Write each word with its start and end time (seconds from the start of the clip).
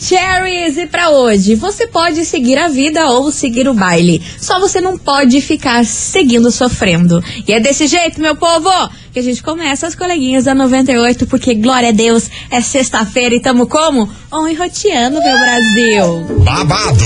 Maravicheries! 0.00 0.78
E 0.78 0.86
pra 0.86 1.10
hoje, 1.10 1.54
você 1.54 1.86
pode 1.86 2.24
seguir 2.24 2.56
a 2.56 2.68
vida 2.68 3.06
ou 3.10 3.30
seguir 3.30 3.68
o 3.68 3.74
baile. 3.74 4.22
Só 4.38 4.58
você 4.58 4.80
não 4.80 4.96
pode 4.96 5.40
ficar 5.42 5.84
seguindo 5.84 6.50
sofrendo. 6.50 7.22
E 7.46 7.52
é 7.52 7.60
desse 7.60 7.86
jeito, 7.86 8.20
meu 8.20 8.34
povo, 8.34 8.70
que 9.12 9.18
a 9.18 9.22
gente 9.22 9.42
começa 9.42 9.86
as 9.86 9.94
coleguinhas 9.94 10.44
da 10.44 10.54
98, 10.54 11.26
porque 11.26 11.54
glória 11.54 11.88
a 11.88 11.92
Deus, 11.92 12.30
é 12.50 12.60
sexta-feira 12.60 13.34
e 13.34 13.40
tamo 13.40 13.66
como? 13.66 14.08
On 14.30 14.46
roteando, 14.54 15.20
meu 15.20 15.38
Brasil. 15.38 16.44
babado, 16.44 17.04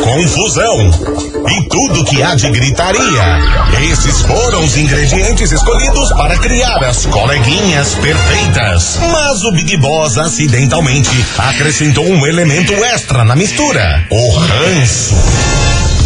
confusão 0.00 0.90
e 1.50 1.68
tudo 1.68 2.04
que 2.04 2.22
há 2.22 2.34
de 2.34 2.50
gritaria. 2.50 3.40
Esses 3.90 4.20
foram 4.22 4.64
os 4.64 4.76
ingredientes 4.76 5.50
escolhidos 5.50 6.12
para 6.12 6.38
criar 6.38 6.82
as 6.84 7.06
coleguinhas 7.06 7.94
perfeitas. 7.96 8.98
Mas 9.10 9.44
o 9.44 9.52
Big 9.52 9.76
Boss 9.78 10.18
acidentalmente 10.18 11.10
acrescentou 11.38 12.06
um 12.06 12.26
elemento 12.26 12.72
extra 12.84 13.24
na 13.24 13.34
mistura: 13.34 14.06
o 14.10 14.30
ranço. 14.38 15.81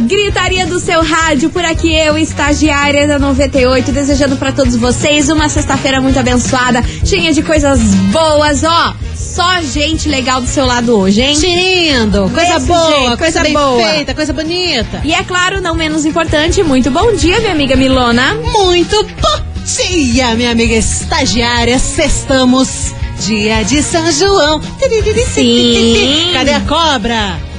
Gritaria 0.00 0.66
do 0.66 0.80
seu 0.80 1.02
rádio, 1.02 1.50
por 1.50 1.64
aqui 1.64 1.94
eu, 1.94 2.18
estagiária 2.18 3.06
da 3.06 3.18
98, 3.18 3.92
desejando 3.92 4.36
para 4.36 4.52
todos 4.52 4.76
vocês 4.76 5.28
uma 5.28 5.48
sexta-feira 5.48 6.00
muito 6.00 6.18
abençoada, 6.18 6.82
cheia 7.04 7.32
de 7.32 7.42
coisas 7.42 7.80
boas, 8.12 8.64
ó. 8.64 8.94
Só 9.16 9.62
gente 9.62 10.08
legal 10.08 10.40
do 10.40 10.46
seu 10.46 10.66
lado 10.66 10.96
hoje, 10.96 11.22
hein? 11.22 11.36
Lindo, 11.38 12.30
coisa 12.32 12.54
Desse 12.54 12.66
boa, 12.66 12.90
jeito, 12.90 13.18
coisa 13.18 13.40
coisa 13.40 13.58
boa. 13.58 13.90
feita, 13.90 14.14
coisa 14.14 14.32
bonita. 14.32 15.00
E 15.04 15.14
é 15.14 15.22
claro, 15.22 15.60
não 15.60 15.74
menos 15.74 16.04
importante, 16.04 16.62
muito 16.62 16.90
bom 16.90 17.12
dia, 17.14 17.38
minha 17.40 17.52
amiga 17.52 17.76
Milona. 17.76 18.34
Muito 18.34 19.02
bom 19.20 19.42
dia, 19.64 20.34
minha 20.34 20.50
amiga 20.50 20.74
estagiária. 20.74 21.78
Sextamos, 21.78 22.92
dia 23.20 23.62
de 23.62 23.82
São 23.82 24.10
João. 24.12 24.60
Sim. 25.32 26.30
Cadê 26.32 26.52
a 26.52 26.60
cobra? 26.60 27.53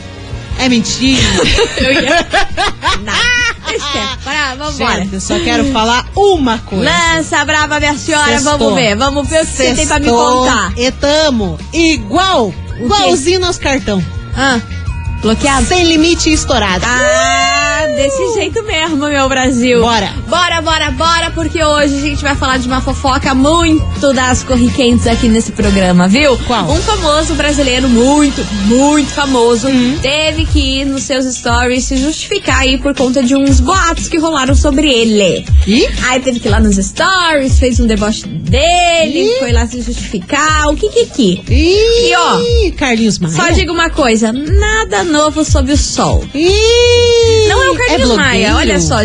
É 0.59 0.69
mentira. 0.69 1.21
Eu 1.77 1.91
ia... 1.93 2.27
Não, 3.03 3.67
deixa 3.67 3.91
quieto. 3.91 4.19
Bora, 4.23 4.55
vambora. 4.55 4.95
Gente, 5.01 5.13
eu 5.15 5.21
só 5.21 5.37
quero 5.39 5.65
falar 5.71 6.05
uma 6.15 6.57
coisa. 6.59 6.85
Lança 6.85 7.43
brava, 7.43 7.77
minha 7.79 7.95
senhora, 7.97 8.31
Sextou. 8.31 8.57
vamos 8.57 8.75
ver, 8.75 8.95
vamos 8.95 9.27
ver 9.27 9.43
o 9.43 9.45
que 9.45 9.51
você 9.51 9.73
tem 9.75 9.85
pra 9.85 9.99
me 9.99 10.05
Sextou 10.05 10.39
contar. 10.45 10.73
E 10.77 10.91
tamo 10.91 11.59
igual, 11.73 12.53
igualzinho 12.79 13.41
nos 13.41 13.57
cartão. 13.57 14.03
Ah, 14.35 14.59
bloqueado? 15.21 15.65
Sem 15.67 15.83
limite 15.83 16.29
e 16.29 16.33
estourado. 16.33 16.85
Ah, 16.87 17.44
desse 17.95 18.33
jeito 18.33 18.63
mesmo, 18.63 18.97
meu 18.97 19.27
Brasil. 19.29 19.81
Bora. 19.81 20.13
Bora, 20.27 20.61
bora, 20.61 20.91
bora, 20.91 21.31
porque 21.31 21.63
hoje 21.63 21.97
a 21.97 22.01
gente 22.01 22.21
vai 22.21 22.35
falar 22.35 22.57
de 22.57 22.67
uma 22.67 22.81
fofoca 22.81 23.33
muito 23.33 24.13
das 24.13 24.43
corriquentes 24.43 25.07
aqui 25.07 25.27
nesse 25.27 25.51
programa, 25.51 26.07
viu? 26.07 26.37
Qual? 26.45 26.69
Um 26.69 26.81
famoso 26.81 27.33
brasileiro 27.35 27.87
muito, 27.89 28.43
muito 28.65 29.09
famoso 29.11 29.67
Hum. 29.67 29.97
teve 30.01 30.45
que 30.45 30.59
ir 30.81 30.85
nos 30.85 31.03
seus 31.03 31.25
stories 31.25 31.85
se 31.85 31.97
justificar 31.97 32.59
aí 32.59 32.77
por 32.77 32.93
conta 32.95 33.23
de 33.23 33.35
uns 33.35 33.59
boatos 33.59 34.07
que 34.07 34.17
rolaram 34.17 34.55
sobre 34.55 34.89
ele. 34.91 35.45
Ih? 35.67 35.87
Aí 36.07 36.19
teve 36.21 36.39
que 36.39 36.47
ir 36.47 36.51
lá 36.51 36.59
nos 36.59 36.75
stories, 36.75 37.57
fez 37.59 37.79
um 37.79 37.87
deboche 37.87 38.27
dele, 38.27 39.23
Ih. 39.35 39.39
foi 39.39 39.51
lá 39.51 39.65
se 39.67 39.81
justificar, 39.81 40.67
o 40.69 40.75
que 40.75 40.89
que 40.89 41.05
que? 41.07 41.41
Ih, 41.49 42.09
E, 42.11 42.15
ó, 42.15 42.71
Carlinhos 42.77 43.19
Maia. 43.19 43.33
Só 43.35 43.49
digo 43.49 43.71
uma 43.73 43.89
coisa, 43.89 44.31
nada 44.33 45.03
novo 45.03 45.43
sob 45.43 45.71
o 45.71 45.77
sol. 45.77 46.23
Ih, 46.33 47.47
Não 47.49 47.63
é 47.63 47.69
o 47.71 47.75
Carlinhos 47.87 48.07
blogueiro? 48.09 48.29
Maia, 48.29 48.55
olha 48.55 48.79
só. 48.79 48.97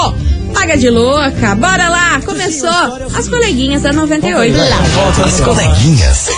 Paga 0.53 0.77
de 0.77 0.91
louca, 0.91 1.55
bora 1.55 1.89
lá, 1.89 2.21
começou 2.25 2.69
as 3.15 3.27
coleguinhas 3.29 3.81
da 3.83 3.93
98 3.95 4.55
lá. 4.57 4.83
As 5.25 5.41
coleguinhas. 5.41 6.29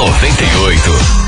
Da 0.00 0.06
98. 0.06 1.19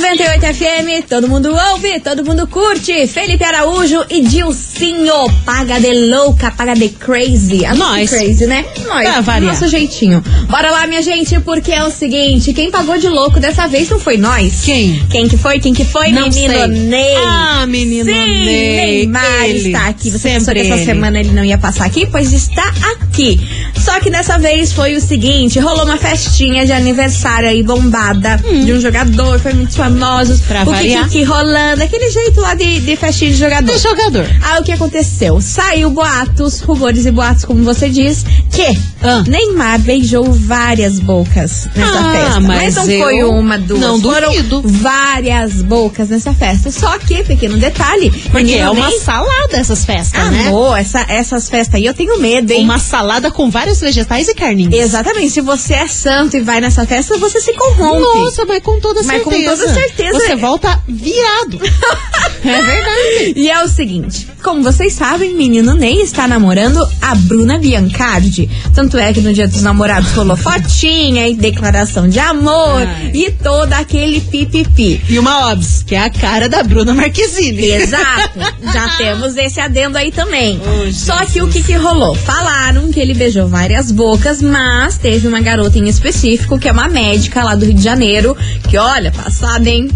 98 0.00 0.54
FM, 0.54 1.08
todo 1.08 1.26
mundo 1.26 1.48
ouve, 1.72 1.98
todo 2.00 2.22
mundo 2.22 2.46
curte. 2.46 3.06
Felipe 3.06 3.42
Araújo 3.42 4.04
e 4.10 4.20
Dilcinho. 4.20 5.14
Paga 5.44 5.80
de 5.80 5.90
louca, 6.10 6.50
paga 6.50 6.74
de 6.74 6.90
crazy. 6.90 7.64
A 7.64 7.74
Nós. 7.74 8.10
crazy, 8.10 8.46
né? 8.46 8.64
Nós. 8.86 9.08
Pra 9.08 9.20
variar. 9.22 9.54
Nosso 9.54 9.68
jeitinho. 9.68 10.22
Bora 10.50 10.70
lá, 10.70 10.86
minha 10.86 11.00
gente, 11.00 11.40
porque 11.40 11.72
é 11.72 11.82
o 11.82 11.90
seguinte: 11.90 12.52
quem 12.52 12.70
pagou 12.70 12.98
de 12.98 13.08
louco 13.08 13.40
dessa 13.40 13.66
vez 13.66 13.88
não 13.88 13.98
foi 13.98 14.18
nós. 14.18 14.62
Quem? 14.64 15.02
Quem 15.10 15.28
que 15.28 15.38
foi? 15.38 15.58
Quem 15.60 15.72
que 15.72 15.84
foi? 15.84 16.10
Não 16.12 16.24
Menino 16.28 16.54
sei. 16.54 16.66
Ney. 16.68 17.16
Ah, 17.16 17.64
menino 17.66 18.04
Sim, 18.04 18.12
Ney, 18.44 18.76
Neymar 18.76 19.44
ele. 19.44 19.68
está 19.68 19.86
aqui. 19.88 20.10
Você 20.10 20.18
Sempre 20.18 20.38
pensou 20.40 20.54
que 20.54 20.60
essa 20.60 20.74
ele. 20.74 20.84
semana 20.84 21.20
ele 21.20 21.30
não 21.32 21.44
ia 21.44 21.56
passar 21.58 21.86
aqui? 21.86 22.06
Pois 22.06 22.32
está 22.34 22.70
aqui. 22.92 23.40
Só 23.82 23.98
que 24.00 24.10
dessa 24.10 24.38
vez 24.38 24.72
foi 24.72 24.94
o 24.94 25.00
seguinte: 25.00 25.58
rolou 25.58 25.84
uma 25.84 25.96
festinha 25.96 26.66
de 26.66 26.72
aniversário 26.72 27.48
aí 27.48 27.62
bombada 27.62 28.36
de 28.64 28.72
um 28.74 28.80
jogador, 28.80 29.38
foi 29.40 29.54
muito 29.54 29.72
famoso. 29.90 30.42
Pra 30.46 30.62
o 30.62 30.66
variar. 30.66 31.08
que, 31.08 31.22
rolando, 31.22 31.82
aquele 31.82 32.10
jeito 32.10 32.40
lá 32.40 32.54
de, 32.54 32.80
de 32.80 32.96
festinha 32.96 33.30
de 33.30 33.36
jogador. 33.36 33.72
É 33.72 33.78
jogador. 33.78 34.26
Aí 34.42 34.60
o 34.60 34.64
que 34.64 34.72
aconteceu? 34.72 35.40
Saiu 35.40 35.90
boatos, 35.90 36.60
rumores 36.60 37.06
e 37.06 37.10
boatos, 37.10 37.44
como 37.44 37.62
você 37.62 37.88
diz, 37.88 38.24
que 38.50 38.78
Ah. 39.08 39.22
Neymar 39.26 39.78
beijou 39.80 40.24
várias 40.32 40.98
bocas 40.98 41.68
nessa 41.74 41.98
Ah, 41.98 42.12
festa. 42.12 42.40
mas 42.40 42.74
não 42.74 42.90
eu 42.90 43.02
foi 43.04 43.22
uma, 43.24 43.58
duas. 43.58 43.80
não 43.80 44.00
foram 44.00 44.30
duvido. 44.42 44.62
várias 44.66 45.62
bocas 45.62 46.08
nessa 46.08 46.32
festa. 46.34 46.70
Só 46.70 46.98
que, 46.98 47.22
pequeno 47.24 47.56
detalhe, 47.56 48.10
Porque 48.30 48.54
é 48.54 48.68
uma 48.68 48.88
Ney- 48.88 48.98
salada 49.00 49.56
essas 49.56 49.84
festas, 49.84 50.30
né? 50.30 50.48
Amor, 50.48 50.76
essa, 50.78 51.00
essas 51.08 51.48
festas 51.48 51.76
aí 51.76 51.84
eu 51.86 51.94
tenho 51.94 52.18
medo, 52.20 52.50
hein? 52.50 52.64
Uma 52.64 52.78
salada 52.78 53.30
com 53.30 53.50
vários 53.50 53.80
vegetais 53.80 54.28
e 54.28 54.34
carninhos. 54.34 54.74
Exatamente. 54.74 55.30
Se 55.30 55.40
você 55.40 55.74
é 55.74 55.86
santo 55.86 56.36
e 56.36 56.40
vai 56.40 56.60
nessa 56.60 56.84
festa, 56.86 57.16
você 57.18 57.40
se 57.40 57.52
corrompe. 57.54 58.00
Nossa, 58.02 58.44
mas 58.44 58.62
com 58.62 58.80
toda 58.80 59.02
Mas 59.04 59.22
com 59.22 59.30
certeza. 59.30 59.56
toda 59.62 59.74
certeza. 59.74 60.18
Você 60.18 60.36
volta 60.36 60.82
virado. 60.88 61.60
é 62.44 62.62
verdade. 62.62 63.32
E 63.36 63.48
é 63.50 63.62
o 63.62 63.68
seguinte, 63.68 64.26
como 64.42 64.62
vocês 64.62 64.92
sabem, 64.92 65.34
menino 65.34 65.74
Ney 65.74 66.00
está 66.02 66.26
namorando 66.28 66.86
a 67.00 67.14
Bruna 67.14 67.58
Biancardi. 67.58 68.48
Tanto 68.74 68.95
é 68.98 69.12
que 69.12 69.20
no 69.20 69.32
dia 69.32 69.46
dos 69.46 69.62
namorados 69.62 70.12
rolou 70.12 70.36
fotinha 70.36 71.28
e 71.28 71.34
declaração 71.34 72.08
de 72.08 72.18
amor 72.18 72.82
Ai. 72.86 73.10
e 73.14 73.30
todo 73.30 73.72
aquele 73.72 74.20
pipipi. 74.20 75.00
E 75.08 75.18
uma 75.18 75.52
obs, 75.52 75.82
que 75.82 75.94
é 75.94 76.00
a 76.00 76.10
cara 76.10 76.48
da 76.48 76.62
Bruna 76.62 76.94
Marquezine. 76.94 77.64
Exato. 77.66 78.38
Já 78.72 78.88
temos 78.98 79.36
esse 79.36 79.60
adendo 79.60 79.98
aí 79.98 80.10
também. 80.10 80.60
Oh, 80.60 80.92
Só 80.92 81.24
que 81.24 81.40
o 81.42 81.48
que, 81.48 81.62
que 81.62 81.74
rolou? 81.74 82.14
Falaram 82.14 82.90
que 82.92 83.00
ele 83.00 83.14
beijou 83.14 83.46
várias 83.48 83.90
bocas, 83.90 84.40
mas 84.42 84.98
teve 84.98 85.28
uma 85.28 85.40
garota 85.40 85.78
em 85.78 85.88
específico, 85.88 86.58
que 86.58 86.68
é 86.68 86.72
uma 86.72 86.88
médica 86.88 87.42
lá 87.42 87.54
do 87.54 87.64
Rio 87.64 87.74
de 87.74 87.82
Janeiro, 87.82 88.36
que 88.68 88.76
olha, 88.76 89.10
passada, 89.12 89.68
hein? 89.68 89.90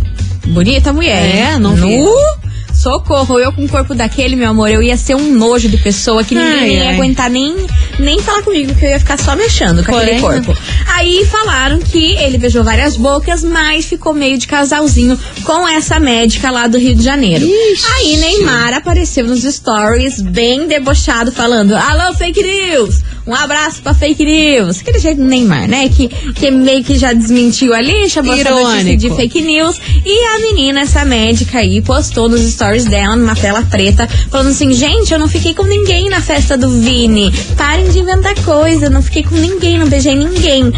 Bonita 0.46 0.92
mulher. 0.92 1.54
É, 1.54 1.58
não 1.58 1.74
vi. 1.74 1.98
Socorro, 2.80 3.38
eu 3.38 3.52
com 3.52 3.62
o 3.62 3.68
corpo 3.68 3.94
daquele, 3.94 4.34
meu 4.34 4.48
amor, 4.48 4.70
eu 4.70 4.82
ia 4.82 4.96
ser 4.96 5.14
um 5.14 5.34
nojo 5.34 5.68
de 5.68 5.76
pessoa 5.76 6.24
que 6.24 6.34
ninguém 6.34 6.60
Ai, 6.60 6.70
ia 6.76 6.88
ai. 6.88 6.94
aguentar 6.94 7.28
nem, 7.28 7.54
nem 7.98 8.18
falar 8.20 8.42
comigo, 8.42 8.74
que 8.74 8.86
eu 8.86 8.88
ia 8.88 8.98
ficar 8.98 9.18
só 9.18 9.36
mexendo 9.36 9.84
com 9.84 9.94
aquele 9.94 10.18
Porém, 10.18 10.42
corpo. 10.42 10.58
Aí 10.86 11.26
falaram 11.26 11.78
que 11.78 12.14
ele 12.14 12.38
beijou 12.38 12.64
várias 12.64 12.96
bocas, 12.96 13.44
mas 13.44 13.84
ficou 13.84 14.14
meio 14.14 14.38
de 14.38 14.46
casalzinho 14.46 15.18
com 15.44 15.68
essa 15.68 16.00
médica 16.00 16.50
lá 16.50 16.66
do 16.66 16.78
Rio 16.78 16.94
de 16.94 17.02
Janeiro. 17.02 17.44
Ixi. 17.44 17.86
Aí 17.96 18.16
Neymar 18.16 18.72
apareceu 18.72 19.26
nos 19.26 19.42
stories, 19.42 20.22
bem 20.22 20.66
debochado, 20.66 21.30
falando: 21.30 21.74
Alô, 21.76 22.14
fake 22.14 22.42
news! 22.42 23.02
Um 23.26 23.34
abraço 23.34 23.82
pra 23.82 23.92
fake 23.92 24.24
news. 24.24 24.80
Aquele 24.80 24.98
jeito 24.98 25.18
do 25.18 25.24
Neymar, 25.24 25.68
né? 25.68 25.88
Que, 25.90 26.08
que 26.08 26.50
meio 26.50 26.82
que 26.82 26.98
já 26.98 27.12
desmentiu 27.12 27.74
ali, 27.74 28.08
chamou 28.08 28.34
essa 28.34 28.50
notícia 28.50 28.96
de 28.96 29.10
fake 29.14 29.42
news. 29.42 29.78
E 30.04 30.24
a 30.24 30.38
menina, 30.38 30.80
essa 30.80 31.04
médica 31.04 31.58
aí, 31.58 31.82
postou 31.82 32.28
nos 32.28 32.40
stories 32.40 32.69
stories 32.70 32.84
dela, 32.84 33.16
numa 33.16 33.34
tela 33.34 33.62
preta, 33.62 34.06
falando 34.30 34.48
assim: 34.50 34.72
gente, 34.72 35.12
eu 35.12 35.18
não 35.18 35.28
fiquei 35.28 35.54
com 35.54 35.64
ninguém 35.64 36.08
na 36.08 36.20
festa 36.20 36.56
do 36.56 36.70
Vini. 36.70 37.32
Parem 37.56 37.88
de 37.90 37.98
inventar 37.98 38.34
coisa, 38.42 38.86
eu 38.86 38.90
não 38.90 39.02
fiquei 39.02 39.22
com 39.24 39.34
ninguém, 39.34 39.78
não 39.78 39.88
beijei 39.88 40.14
ninguém. 40.14 40.72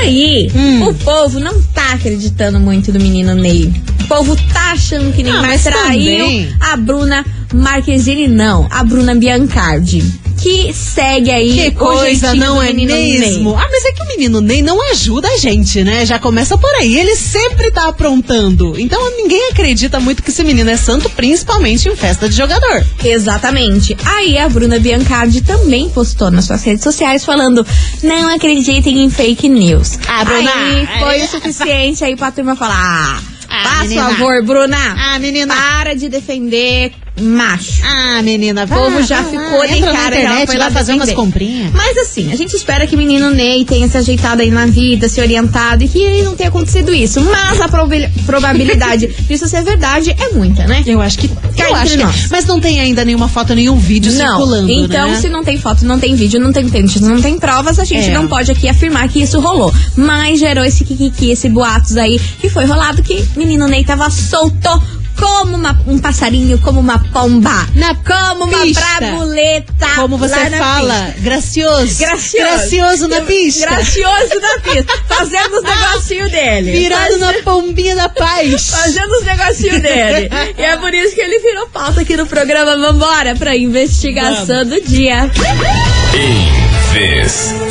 Aí, 0.00 0.50
Hum. 0.54 0.88
o 0.88 0.94
povo 0.94 1.40
não 1.40 1.60
tá 1.62 1.92
acreditando 1.94 2.60
muito 2.60 2.92
do 2.92 3.00
menino 3.00 3.34
Ney. 3.34 3.72
O 4.02 4.06
povo 4.06 4.36
tá 4.52 4.72
achando 4.72 5.12
que 5.12 5.22
Neymar 5.22 5.42
mas 5.42 5.62
traiu 5.64 6.24
também. 6.24 6.48
a 6.60 6.76
Bruna 6.76 7.24
Marquezine, 7.52 8.28
não, 8.28 8.66
a 8.70 8.84
Bruna 8.84 9.14
Biancardi. 9.14 10.04
Que 10.44 10.74
segue 10.74 11.30
aí 11.30 11.54
Que 11.54 11.70
coisa, 11.70 12.34
não 12.34 12.62
é 12.62 12.70
mesmo? 12.70 13.54
Ney. 13.54 13.58
Ah, 13.58 13.66
mas 13.70 13.82
é 13.86 13.92
que 13.92 14.02
o 14.02 14.06
menino 14.08 14.42
Ney 14.42 14.60
não 14.60 14.78
ajuda 14.90 15.26
a 15.26 15.38
gente, 15.38 15.82
né? 15.82 16.04
Já 16.04 16.18
começa 16.18 16.58
por 16.58 16.68
aí. 16.74 16.98
Ele 16.98 17.16
sempre 17.16 17.70
tá 17.70 17.88
aprontando. 17.88 18.78
Então 18.78 19.00
ninguém 19.16 19.48
acredita 19.50 19.98
muito 19.98 20.22
que 20.22 20.28
esse 20.28 20.44
menino 20.44 20.68
é 20.68 20.76
santo, 20.76 21.08
principalmente 21.08 21.88
em 21.88 21.96
festa 21.96 22.28
de 22.28 22.36
jogador. 22.36 22.84
Exatamente. 23.02 23.96
Aí 24.04 24.36
a 24.36 24.46
Bruna 24.46 24.78
Biancardi 24.78 25.40
também 25.40 25.88
postou 25.88 26.30
nas 26.30 26.44
suas 26.44 26.62
redes 26.62 26.84
sociais 26.84 27.24
falando: 27.24 27.66
não 28.02 28.28
acreditem 28.34 29.02
em 29.02 29.08
fake 29.08 29.48
news. 29.48 29.98
Ah, 30.06 30.26
Bruna, 30.26 30.52
Aí 30.54 30.86
foi 31.00 31.20
é- 31.20 31.24
o 31.24 31.28
suficiente 31.28 32.04
aí 32.04 32.16
pra 32.16 32.30
turma 32.30 32.54
falar: 32.54 32.74
ah, 32.76 33.22
Ah, 33.48 33.62
faz 33.78 33.88
menina. 33.88 34.10
favor, 34.10 34.42
Bruna. 34.44 34.76
Ah, 34.98 35.18
menina. 35.18 35.54
Para 35.54 35.94
de 35.94 36.08
defender 36.10 36.92
macho. 37.20 37.80
Ah, 37.84 38.20
menina, 38.22 38.64
O 38.64 38.68
povo 38.68 39.02
já 39.02 39.22
ficou 39.22 39.66
de 39.66 39.74
entra 39.74 39.92
na 39.92 39.98
cara 39.98 40.16
ela 40.16 40.24
internet 40.24 40.46
foi 40.46 40.56
lá 40.56 40.64
lá 40.66 40.70
fazer 40.70 40.94
umas 40.94 41.12
comprinhas. 41.12 41.72
Mas 41.72 41.96
assim, 41.98 42.32
a 42.32 42.36
gente 42.36 42.54
espera 42.56 42.86
que 42.86 42.94
o 42.94 42.98
menino 42.98 43.30
Ney 43.30 43.64
tenha 43.64 43.88
se 43.88 43.96
ajeitado 43.96 44.42
aí 44.42 44.50
na 44.50 44.66
vida, 44.66 45.08
se 45.08 45.20
orientado 45.20 45.84
e 45.84 45.88
que 45.88 46.22
não 46.22 46.34
tenha 46.34 46.48
acontecido 46.48 46.92
isso. 46.92 47.20
Mas 47.20 47.60
a 47.60 47.68
probabil- 47.68 48.08
probabilidade 48.26 49.06
disso 49.28 49.46
ser 49.48 49.62
verdade 49.62 50.14
é 50.18 50.28
muita, 50.30 50.66
né? 50.66 50.82
Eu 50.86 51.00
acho 51.00 51.18
que. 51.18 51.28
Cá 51.28 51.68
eu 51.68 51.74
acho 51.76 51.92
que 51.92 52.02
nós. 52.02 52.28
Mas 52.30 52.44
não 52.46 52.60
tem 52.60 52.80
ainda 52.80 53.04
nenhuma 53.04 53.28
foto, 53.28 53.54
nenhum 53.54 53.76
vídeo 53.78 54.12
Não, 54.12 54.36
circulando. 54.38 54.70
então 54.70 55.10
né? 55.10 55.20
se 55.20 55.28
não 55.28 55.44
tem 55.44 55.56
foto, 55.58 55.84
não 55.84 55.98
tem 55.98 56.14
vídeo, 56.16 56.40
não 56.40 56.52
tem 56.52 56.68
pentes, 56.68 57.00
não 57.00 57.20
tem 57.22 57.38
provas, 57.38 57.78
a 57.78 57.84
gente 57.84 58.08
É. 58.08 58.12
não 58.12 58.26
pode 58.26 58.50
aqui 58.50 58.68
afirmar 58.68 59.08
que 59.08 59.20
isso 59.22 59.38
rolou. 59.40 59.72
Mas 59.96 60.40
gerou 60.40 60.64
esse 60.64 60.84
kikiki, 60.84 61.30
esse 61.30 61.48
boatos 61.48 61.96
aí, 61.96 62.18
que 62.40 62.48
foi 62.48 62.64
rolado 62.64 63.02
que 63.02 63.24
menino 63.36 63.66
Ney 63.68 63.84
tava 63.84 64.10
solto 64.10 64.82
como 65.24 65.56
uma- 65.56 65.78
um 65.86 65.98
passarinho, 65.98 66.58
como 66.58 66.80
uma 66.80 66.98
pomba, 66.98 67.66
Na 67.74 67.94
como 67.94 68.44
uma 68.44 68.58
pista. 68.58 68.82
bravuleta. 68.98 69.86
Como 69.96 70.18
você 70.18 70.34
lá 70.36 70.50
na 70.50 70.58
fala, 70.58 70.94
pista. 71.06 71.20
gracioso. 71.22 71.98
Gracioso. 71.98 72.36
Gracioso 72.36 73.08
na 73.08 73.20
pista. 73.22 73.66
Gracioso 73.66 74.40
na 74.40 74.58
pista. 74.60 74.92
Fazendo 75.08 75.54
os 75.56 75.62
negocinhos 75.64 76.30
dele. 76.30 76.72
Virado 76.72 77.18
Faz- 77.18 77.20
na 77.20 77.32
pombinha 77.42 77.96
da 77.96 78.08
paz. 78.10 78.68
Fazendo 78.84 79.12
os 79.12 79.24
negocinhos 79.24 79.80
dele. 79.82 80.28
E 80.58 80.62
é 80.62 80.76
por 80.76 80.92
isso 80.92 81.14
que 81.14 81.20
ele 81.22 81.38
virou 81.38 81.66
pauta 81.68 82.02
aqui 82.02 82.16
no 82.16 82.26
programa 82.26 82.76
Vambora 82.76 83.34
pra 83.34 83.56
investigação 83.56 84.64
do 84.64 84.80
dia. 84.82 85.30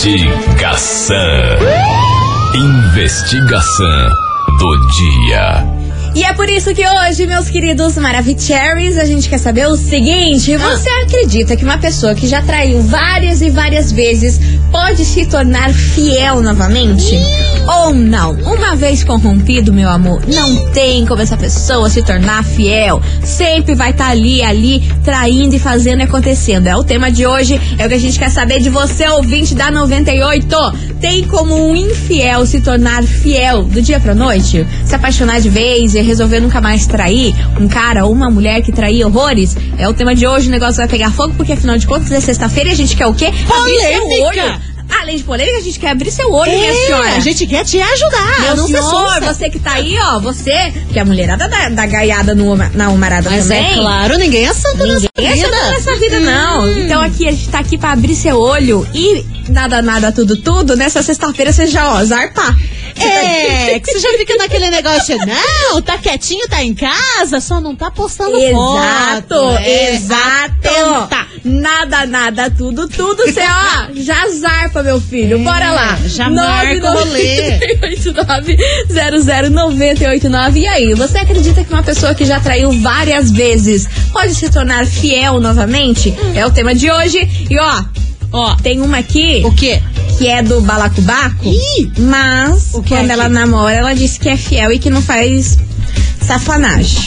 Investigação. 0.04 1.16
Investigação 2.56 4.10
do 4.60 4.88
dia. 4.98 5.83
E 6.16 6.24
é 6.24 6.32
por 6.32 6.48
isso 6.48 6.74
que 6.76 6.88
hoje, 6.88 7.26
meus 7.26 7.50
queridos 7.50 7.98
Maravicheries, 7.98 9.00
a 9.00 9.06
gente 9.06 9.28
quer 9.28 9.40
saber 9.40 9.68
o 9.68 9.76
seguinte: 9.76 10.56
você 10.58 10.90
acredita 11.04 11.56
que 11.58 11.64
uma 11.64 11.80
pessoa 11.80 12.14
que 12.14 12.28
já 12.28 12.40
traiu 12.42 12.82
várias 12.84 13.42
e 13.42 13.50
várias 13.50 13.92
vezes 13.92 14.40
pode 14.72 15.06
se 15.06 15.26
tornar 15.26 15.74
fiel 15.74 16.40
novamente? 16.42 17.18
Ou 17.66 17.94
não? 17.94 18.34
Uma 18.34 18.76
vez 18.76 19.04
corrompido, 19.04 19.74
meu 19.74 19.90
amor, 19.90 20.22
não 20.28 20.72
tem 20.72 21.04
como 21.06 21.22
essa 21.22 21.36
pessoa 21.36 21.90
se 21.90 22.04
tornar 22.04 22.44
fiel. 22.44 23.02
Sempre 23.24 23.74
vai 23.74 23.90
estar 23.90 24.10
ali, 24.10 24.44
ali, 24.44 24.84
traindo 25.04 25.56
e 25.56 25.60
fazendo 25.60 26.02
e 26.02 26.04
acontecendo. 26.04 26.68
É 26.68 26.76
o 26.76 26.84
tema 26.84 27.12
de 27.12 27.26
hoje, 27.26 27.60
é 27.78 27.86
o 27.86 27.90
que 27.90 27.96
a 27.96 28.00
gente 28.00 28.20
quer 28.20 28.30
saber 28.30 28.60
de 28.60 28.70
você, 28.70 29.08
ouvinte 29.08 29.56
da 29.56 29.72
98. 29.72 30.48
Tem 31.02 31.24
como 31.24 31.70
um 31.70 31.76
infiel 31.76 32.46
se 32.46 32.62
tornar 32.62 33.02
fiel 33.04 33.64
do 33.64 33.82
dia 33.82 34.00
pra 34.00 34.14
noite? 34.14 34.68
Se 34.86 34.94
apaixonar 34.94 35.42
de 35.42 35.50
vez 35.50 35.96
resolver 36.06 36.40
nunca 36.40 36.60
mais 36.62 36.86
trair 36.88 37.34
um 37.60 37.68
cara 37.68 38.06
ou 38.06 38.12
uma 38.12 38.30
mulher 38.30 38.62
que 38.62 38.72
traía 38.72 39.08
horrores? 39.08 39.56
É 39.78 39.88
o 39.88 39.94
tema 39.94 40.14
de 40.16 40.26
hoje, 40.28 40.48
o 40.48 40.52
negócio 40.52 40.76
vai 40.76 40.88
pegar 40.88 41.12
fogo, 41.12 41.34
porque 41.36 41.54
afinal 41.54 41.78
de 41.78 41.88
contas 41.88 42.12
é 42.12 42.20
sexta-feira 42.20 42.70
e 42.70 42.74
a 42.74 42.76
gente 42.76 42.96
quer 42.96 43.08
o 43.08 43.14
quê? 43.14 43.26
Abrir 43.28 43.80
seu 43.80 44.02
Polêmica! 44.02 44.26
olho. 44.44 44.74
Além 45.02 45.18
de 45.18 45.24
polêmica, 45.24 45.58
a 45.58 45.62
gente 45.62 45.80
quer 45.80 45.90
abrir 45.90 46.12
seu 46.12 46.32
olho, 46.32 46.52
minha 46.52 46.70
É, 46.72 46.86
senhora. 46.86 47.16
a 47.16 47.20
gente 47.20 47.48
quer 47.48 47.64
te 47.66 47.82
ajudar. 47.82 48.42
Meu 48.42 48.56
não 48.58 48.68
se 48.68 48.74
senhor, 48.74 49.22
você 49.24 49.50
que 49.50 49.58
tá 49.58 49.74
aí, 49.74 49.98
ó, 50.00 50.20
você, 50.20 50.72
que 50.92 51.00
a 51.00 51.04
mulherada 51.06 51.48
da, 51.50 51.70
da 51.70 51.86
gaiada 51.88 52.36
no, 52.36 52.56
na 52.56 52.90
humarada 52.90 53.30
Mas 53.30 53.44
também. 53.48 53.72
é 53.72 53.74
claro, 53.74 54.18
ninguém 54.20 54.46
é 54.46 54.54
santo 54.54 54.78
Ninguém 54.86 55.10
é 55.18 55.22
nessa 55.22 55.36
vida. 55.48 55.58
santo 55.58 55.72
nessa 55.72 55.96
vida, 56.00 56.20
não. 56.20 56.72
Então 56.78 57.02
aqui 57.02 57.28
a 57.28 57.32
gente 57.32 57.50
tá 57.50 57.60
aqui 57.60 57.78
pra 57.78 57.94
abrir 57.94 58.16
seu 58.16 58.38
olho 58.38 58.88
e 58.94 59.26
nada, 59.50 59.82
nada, 59.82 60.12
tudo, 60.12 60.38
tudo. 60.38 60.76
Nessa 60.76 61.02
sexta-feira 61.02 61.52
você 61.52 61.66
já, 61.66 61.92
ó, 61.96 62.04
zarpar. 62.06 62.56
É, 63.00 63.80
que 63.80 63.92
você 63.92 64.00
já 64.00 64.18
fica 64.18 64.36
naquele 64.36 64.70
negócio, 64.70 65.18
não, 65.18 65.82
tá 65.82 65.98
quietinho, 65.98 66.48
tá 66.48 66.64
em 66.64 66.74
casa, 66.74 67.40
só 67.40 67.60
não 67.60 67.76
tá 67.76 67.90
postando 67.92 68.38
Exato, 68.38 69.36
foto. 69.36 69.58
É, 69.58 69.96
exato. 69.96 70.54
atenta. 70.68 71.28
Nada, 71.44 72.06
nada, 72.06 72.50
tudo, 72.50 72.88
tudo. 72.88 73.24
Você, 73.24 73.42
ó, 73.42 73.88
já 73.96 74.30
zarpa, 74.30 74.82
meu 74.82 75.00
filho. 75.02 75.40
Bora 75.40 75.72
lá. 75.72 76.00
É, 76.04 76.08
já 76.08 76.30
marca 76.30 76.92
o 76.92 76.94
rolê. 76.94 77.60
998900989. 78.90 80.56
E 80.58 80.68
aí, 80.68 80.94
você 80.94 81.18
acredita 81.18 81.64
que 81.64 81.74
uma 81.74 81.84
pessoa 81.84 82.16
que 82.16 82.26
já 82.26 82.40
traiu 82.40 82.72
várias 82.72 83.30
vezes 83.32 83.88
pode 84.12 84.36
se 84.36 84.50
tornar 84.50 84.86
fiel 84.86 85.40
novamente? 85.40 86.14
É 86.36 86.46
o 86.46 86.52
tema 86.52 86.74
de 86.74 86.90
hoje. 86.90 87.48
E 87.50 87.60
ó, 87.60 87.84
Ó, 88.34 88.56
tem 88.56 88.82
uma 88.82 88.98
aqui 88.98 89.44
o 89.46 89.54
quê? 89.54 89.82
que 90.18 90.28
é 90.28 90.42
do 90.42 90.60
balacobaco, 90.62 91.46
Ih! 91.46 91.92
mas 92.00 92.74
O 92.74 92.82
que 92.82 92.94
é 92.94 92.98
quando 92.98 93.12
aqui? 93.12 93.20
ela 93.20 93.30
namora, 93.30 93.76
ela 93.76 93.94
disse 93.94 94.20
que 94.20 94.28
é 94.28 94.36
fiel 94.36 94.72
e 94.72 94.80
que 94.80 94.90
não 94.90 95.02
faz 95.02 95.58
safanagem. 96.22 97.04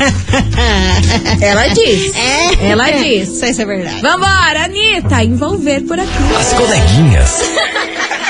ela 1.42 1.66
diz. 1.68 2.14
É? 2.14 2.70
Ela 2.70 2.90
diz. 2.90 3.28
Não 3.28 3.34
sei 3.36 3.52
se 3.54 3.62
é 3.62 3.66
verdade. 3.66 4.00
Vambora, 4.00 4.64
Anitta, 4.64 5.22
envolver 5.22 5.82
por 5.82 5.98
aqui. 5.98 6.10
As 6.38 6.52
coleguinhas. 6.54 7.42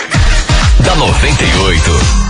da 0.84 0.96
98. 0.96 2.29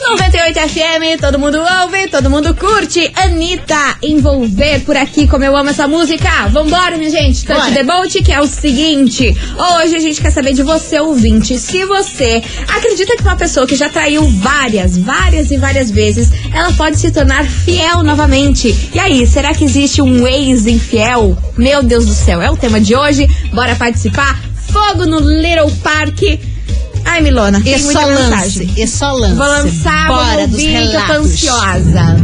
98 0.00 0.60
FM, 0.60 1.20
todo 1.20 1.40
mundo 1.40 1.58
ouve, 1.82 2.06
todo 2.08 2.30
mundo 2.30 2.54
curte. 2.54 3.10
Anitta, 3.16 3.96
envolver 4.00 4.80
por 4.84 4.96
aqui, 4.96 5.26
como 5.26 5.42
eu 5.42 5.56
amo 5.56 5.70
essa 5.70 5.88
música. 5.88 6.46
Vambora, 6.48 6.96
minha 6.96 7.10
gente. 7.10 7.44
Touch 7.44 7.72
the 7.72 7.82
boat, 7.82 8.22
que 8.22 8.32
é 8.32 8.40
o 8.40 8.46
seguinte. 8.46 9.36
Hoje 9.56 9.96
a 9.96 9.98
gente 9.98 10.20
quer 10.20 10.30
saber 10.30 10.52
de 10.52 10.62
você, 10.62 11.00
ouvinte. 11.00 11.58
Se 11.58 11.84
você 11.84 12.42
acredita 12.68 13.16
que 13.16 13.22
uma 13.22 13.34
pessoa 13.34 13.66
que 13.66 13.74
já 13.74 13.88
traiu 13.88 14.24
várias, 14.28 14.96
várias 14.96 15.50
e 15.50 15.56
várias 15.56 15.90
vezes, 15.90 16.30
ela 16.54 16.72
pode 16.74 16.96
se 16.96 17.10
tornar 17.10 17.44
fiel 17.44 18.04
novamente. 18.04 18.90
E 18.94 19.00
aí, 19.00 19.26
será 19.26 19.52
que 19.52 19.64
existe 19.64 20.00
um 20.00 20.26
ex 20.28 20.66
infiel? 20.66 21.36
Meu 21.56 21.82
Deus 21.82 22.06
do 22.06 22.14
céu, 22.14 22.40
é 22.40 22.48
o 22.48 22.56
tema 22.56 22.80
de 22.80 22.94
hoje. 22.94 23.28
Bora 23.52 23.74
participar. 23.74 24.40
Fogo 24.70 25.06
no 25.06 25.18
Little 25.18 25.72
Park. 25.82 26.22
Ai, 27.10 27.22
Milona, 27.22 27.58
E 27.58 27.62
tem 27.62 27.78
muita 27.82 28.00
só 28.00 28.06
lance, 28.06 28.22
mensagem. 28.30 28.70
e 28.76 28.86
só 28.86 29.12
lance. 29.12 29.34
Vou 29.34 29.46
lançar, 29.46 30.08
Bora 30.08 30.46
dos 30.46 30.52
ouvir, 30.60 30.88
que 30.88 30.94
eu 30.96 31.06
tô 31.06 31.12
ansiosa. 31.12 32.16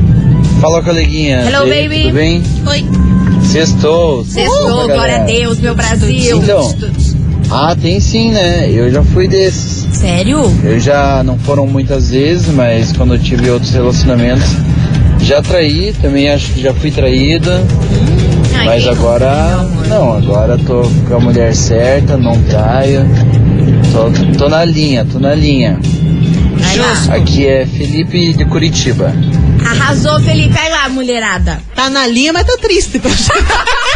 Fala, 0.60 0.82
coleguinha. 0.82 1.40
Hello, 1.42 1.66
E 1.66 1.72
aí, 1.72 1.88
baby. 1.88 2.02
Tudo 2.04 2.14
bem? 2.14 2.42
Oi. 2.66 2.86
Sextou. 3.44 4.24
Sextou, 4.24 4.84
Opa, 4.84 4.94
glória 4.94 5.16
a. 5.16 5.24
Deus, 5.24 5.58
meu 5.60 5.74
Brasil. 5.74 6.42
Então, 6.42 6.74
ah, 7.50 7.76
tem 7.80 7.98
sim, 8.00 8.30
né? 8.30 8.70
Eu 8.70 8.90
já 8.90 9.02
fui 9.02 9.26
desses. 9.28 9.86
Sério? 9.96 10.42
Eu 10.64 10.78
já, 10.80 11.22
não 11.22 11.38
foram 11.38 11.66
muitas 11.66 12.10
vezes, 12.10 12.48
mas 12.48 12.92
quando 12.92 13.14
eu 13.14 13.18
tive 13.18 13.50
outros 13.50 13.72
relacionamentos, 13.72 14.48
já 15.20 15.40
traí, 15.42 15.92
também 16.00 16.30
acho 16.30 16.52
que 16.52 16.60
já 16.62 16.74
fui 16.74 16.90
traída. 16.90 17.62
Ai, 18.56 18.66
Mas 18.66 18.86
agora, 18.86 19.68
não, 19.88 20.12
agora 20.16 20.58
tô 20.58 20.82
com 21.08 21.16
a 21.16 21.20
mulher 21.20 21.54
certa, 21.54 22.16
não 22.16 22.40
traio. 22.44 23.00
Tô, 23.94 24.10
tô 24.36 24.48
na 24.48 24.64
linha, 24.64 25.04
tô 25.04 25.20
na 25.20 25.36
linha. 25.36 25.78
Lá. 26.76 27.14
Aqui 27.14 27.46
é 27.46 27.64
Felipe 27.64 28.32
de 28.32 28.44
Curitiba. 28.44 29.14
Arrasou, 29.64 30.18
Felipe. 30.18 30.48
Vai 30.48 30.68
lá, 30.68 30.88
mulherada. 30.88 31.62
Tá 31.76 31.88
na 31.88 32.04
linha, 32.04 32.32
mas 32.32 32.44
tá 32.44 32.56
triste. 32.60 33.00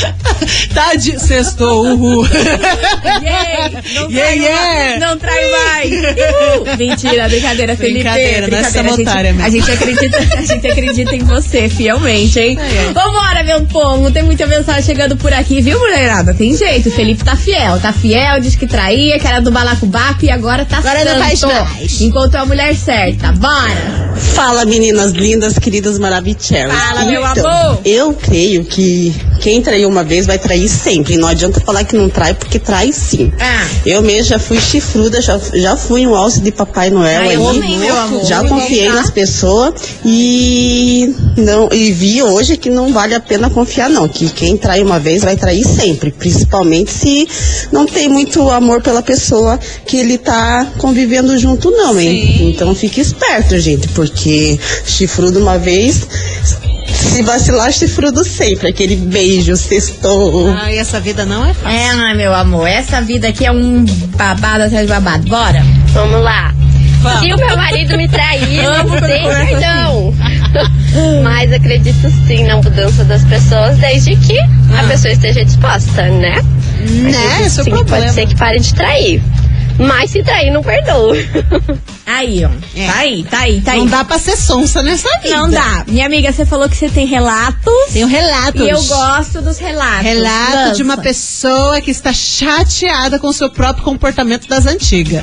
Tá 0.74 0.94
de 0.94 1.18
sextou, 1.18 1.84
uhul. 1.84 2.26
Yay! 3.22 3.70
Não 3.94 4.10
Yeah, 4.10 4.10
trai 4.10 4.38
yeah. 4.38 4.90
mais! 4.90 5.00
Não 5.00 5.18
trai 5.18 5.50
mais! 5.50 5.90
Uhul. 5.92 6.76
Mentira, 6.78 7.28
brincadeira, 7.28 7.76
Felipe. 7.76 8.00
Brincadeira, 8.00 8.48
não 8.48 8.56
é 8.56 8.60
a, 8.60 8.62
gente, 8.62 8.72
sabotária, 8.72 9.36
a, 9.42 9.50
gente 9.50 9.70
acredita, 9.70 10.18
a 10.36 10.42
gente 10.42 10.66
acredita 10.66 11.16
em 11.16 11.24
você, 11.24 11.68
fielmente, 11.68 12.38
hein? 12.38 12.56
Ai, 12.60 12.78
ai. 12.78 12.92
Vambora, 12.92 13.42
meu 13.44 13.66
povo. 13.66 14.10
Tem 14.10 14.22
muita 14.22 14.46
mensagem 14.46 14.82
chegando 14.82 15.16
por 15.16 15.32
aqui, 15.32 15.60
viu, 15.60 15.78
mulherada? 15.78 16.34
Tem 16.34 16.56
jeito. 16.56 16.88
O 16.88 16.92
Felipe 16.92 17.24
tá 17.24 17.36
fiel. 17.36 17.78
Tá 17.80 17.92
fiel, 17.92 18.40
diz 18.40 18.54
que 18.56 18.66
traía, 18.66 19.18
que 19.18 19.26
era 19.26 19.40
do 19.40 19.50
balacobaco 19.50 20.24
e 20.24 20.30
agora 20.30 20.64
tá 20.64 20.78
Agora 20.78 21.04
não 21.04 21.18
faz 21.22 21.38
santo. 21.38 21.54
mais. 21.54 22.00
Encontrou 22.00 22.42
a 22.42 22.46
mulher 22.46 22.74
certa. 22.74 23.32
Bora! 23.32 24.10
Fala 24.34 24.64
meninas 24.64 25.12
lindas, 25.12 25.58
queridas 25.58 25.98
maravilhosas. 25.98 26.72
Fala, 26.72 27.04
meu 27.04 27.24
então, 27.26 27.46
amor. 27.46 27.80
Eu 27.84 28.12
creio 28.14 28.64
que 28.64 29.14
quem 29.40 29.62
traiu 29.62 29.88
uma 29.88 30.04
vez 30.04 30.26
vai 30.26 30.38
trair 30.38 30.68
sempre. 30.68 31.16
Não 31.16 31.26
adianta 31.26 31.60
falar 31.60 31.84
que 31.84 31.96
não 31.96 32.08
trai, 32.08 32.34
porque 32.34 32.58
trai 32.58 32.92
sim. 32.92 33.32
Ah. 33.40 33.66
Eu 33.84 34.02
mesmo 34.02 34.24
já 34.24 34.38
fui 34.38 34.60
chifruda, 34.60 35.20
já, 35.20 35.40
já 35.54 35.76
fui 35.76 36.06
um 36.06 36.14
alce 36.14 36.40
de 36.40 36.52
Papai 36.52 36.90
Noel 36.90 37.20
Ai, 37.22 37.36
eu 37.36 37.48
aí. 37.48 37.58
amei, 37.58 37.78
meu 37.78 37.96
amor. 37.96 38.24
Já 38.24 38.44
confiei 38.44 38.88
nas 38.88 39.10
pessoas 39.10 39.74
e 40.04 41.14
não 41.36 41.68
e 41.72 41.90
vi 41.92 42.22
hoje 42.22 42.56
que 42.56 42.68
não 42.68 42.92
vale 42.92 43.14
a 43.14 43.20
pena 43.20 43.48
confiar 43.48 43.88
não, 43.88 44.08
que 44.08 44.28
quem 44.28 44.56
trai 44.56 44.82
uma 44.82 44.98
vez 44.98 45.22
vai 45.22 45.36
trair 45.36 45.64
sempre, 45.64 46.10
principalmente 46.10 46.92
se 46.92 47.26
não 47.72 47.86
tem 47.86 48.08
muito 48.08 48.48
amor 48.50 48.82
pela 48.82 49.02
pessoa 49.02 49.58
que 49.86 49.96
ele 49.96 50.18
tá 50.18 50.66
convivendo 50.78 51.36
junto 51.38 51.70
não, 51.70 51.98
hein? 51.98 52.50
Então 52.50 52.74
fique 52.74 53.00
esperto, 53.00 53.58
gente, 53.58 53.88
porque 53.88 54.58
chifrudo 54.84 55.38
uma 55.38 55.58
vez 55.58 56.06
se 57.00 57.22
vacilar, 57.22 57.72
chifrudo 57.72 58.24
sempre. 58.24 58.68
Aquele 58.68 58.96
beijo, 58.96 59.56
sextou. 59.56 60.52
Ai, 60.56 60.78
essa 60.78 61.00
vida 61.00 61.24
não 61.24 61.44
é 61.44 61.54
fácil. 61.54 61.78
É, 61.78 62.14
meu 62.14 62.34
amor. 62.34 62.66
Essa 62.66 63.00
vida 63.00 63.28
aqui 63.28 63.44
é 63.46 63.52
um 63.52 63.84
babado 64.16 64.64
atrás 64.64 64.86
de 64.86 64.92
babado. 64.92 65.28
Bora! 65.28 65.64
Vamos 65.92 66.22
lá. 66.22 66.54
Vamos. 67.02 67.20
Se 67.20 67.32
o 67.32 67.36
meu 67.36 67.56
marido 67.56 67.96
me 67.96 68.08
trair, 68.08 68.46
sem 68.46 68.82
começa 68.82 69.46
perdão. 69.46 70.14
Mas 71.22 71.52
acredito 71.52 72.10
sim 72.26 72.44
na 72.44 72.56
mudança 72.56 73.04
das 73.04 73.24
pessoas, 73.24 73.78
desde 73.78 74.16
que 74.16 74.38
a 74.78 74.84
pessoa 74.86 75.12
esteja 75.12 75.44
disposta, 75.44 76.02
né? 76.08 76.42
Né? 76.80 77.46
Esse 77.46 77.60
é 77.60 77.62
o 77.62 77.64
sim, 77.64 77.70
problema. 77.70 78.02
pode 78.02 78.12
ser 78.12 78.26
que 78.26 78.36
pare 78.36 78.58
de 78.58 78.74
trair. 78.74 79.22
Mas 79.86 80.10
se 80.10 80.22
trair, 80.22 80.50
não 80.50 80.62
perdoa. 80.62 81.16
Aí, 82.06 82.44
ó. 82.44 82.50
É. 82.76 82.86
Tá 82.86 82.98
aí, 82.98 83.24
tá 83.24 83.38
aí, 83.38 83.60
tá 83.60 83.72
aí. 83.72 83.78
Não 83.78 83.86
dá 83.86 84.04
pra 84.04 84.18
ser 84.18 84.36
sonsa 84.36 84.82
nessa 84.82 85.08
vida. 85.20 85.36
Não 85.36 85.48
dá. 85.48 85.84
Minha 85.86 86.06
amiga, 86.06 86.32
você 86.32 86.44
falou 86.44 86.68
que 86.68 86.76
você 86.76 86.88
tem 86.88 87.06
relatos. 87.06 87.72
Tem 87.92 88.04
um 88.04 88.08
relato. 88.08 88.58
E 88.62 88.68
eu 88.68 88.82
gosto 88.82 89.40
dos 89.40 89.58
relatos. 89.58 90.02
Relato 90.02 90.56
Lança. 90.56 90.74
de 90.74 90.82
uma 90.82 90.96
pessoa 90.96 91.80
que 91.80 91.90
está 91.90 92.12
chateada 92.12 93.18
com 93.18 93.28
o 93.28 93.32
seu 93.32 93.48
próprio 93.48 93.84
comportamento 93.84 94.48
das 94.48 94.66
antigas. 94.66 95.22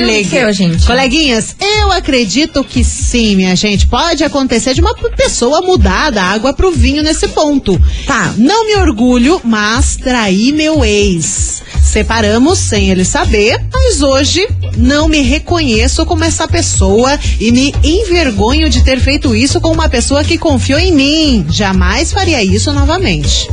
Ligue. 0.00 0.38
aconteceu, 0.38 0.52
gente? 0.52 0.86
Coleguinhas, 0.86 1.56
eu 1.60 1.92
acredito 1.92 2.62
que 2.62 2.84
sim, 2.84 3.36
minha 3.36 3.56
gente. 3.56 3.86
Pode 3.86 4.22
acontecer 4.22 4.74
de 4.74 4.80
uma 4.80 4.94
pessoa 4.94 5.62
mudar 5.62 6.10
da 6.10 6.22
água 6.22 6.52
pro 6.52 6.70
vinho 6.70 7.02
nesse 7.02 7.28
ponto. 7.28 7.80
Tá. 8.06 8.34
Não 8.36 8.66
me 8.66 8.76
orgulho, 8.76 9.40
mas 9.42 9.96
traí 9.96 10.52
meu 10.52 10.84
ex. 10.84 11.62
Separamos 11.82 12.58
sem 12.58 12.90
ele 12.90 13.04
saber, 13.04 13.58
mas 13.88 14.02
hoje 14.02 14.46
não 14.76 15.08
me 15.08 15.22
reconheço 15.22 16.04
como 16.04 16.22
essa 16.22 16.46
pessoa 16.46 17.18
e 17.40 17.50
me 17.50 17.74
envergonho 17.82 18.68
de 18.68 18.84
ter 18.84 19.00
feito 19.00 19.34
isso 19.34 19.62
com 19.62 19.72
uma 19.72 19.88
pessoa 19.88 20.22
que 20.22 20.36
confiou 20.36 20.78
em 20.78 20.92
mim. 20.92 21.46
Jamais 21.48 22.12
faria 22.12 22.44
isso 22.44 22.70
novamente. 22.70 23.48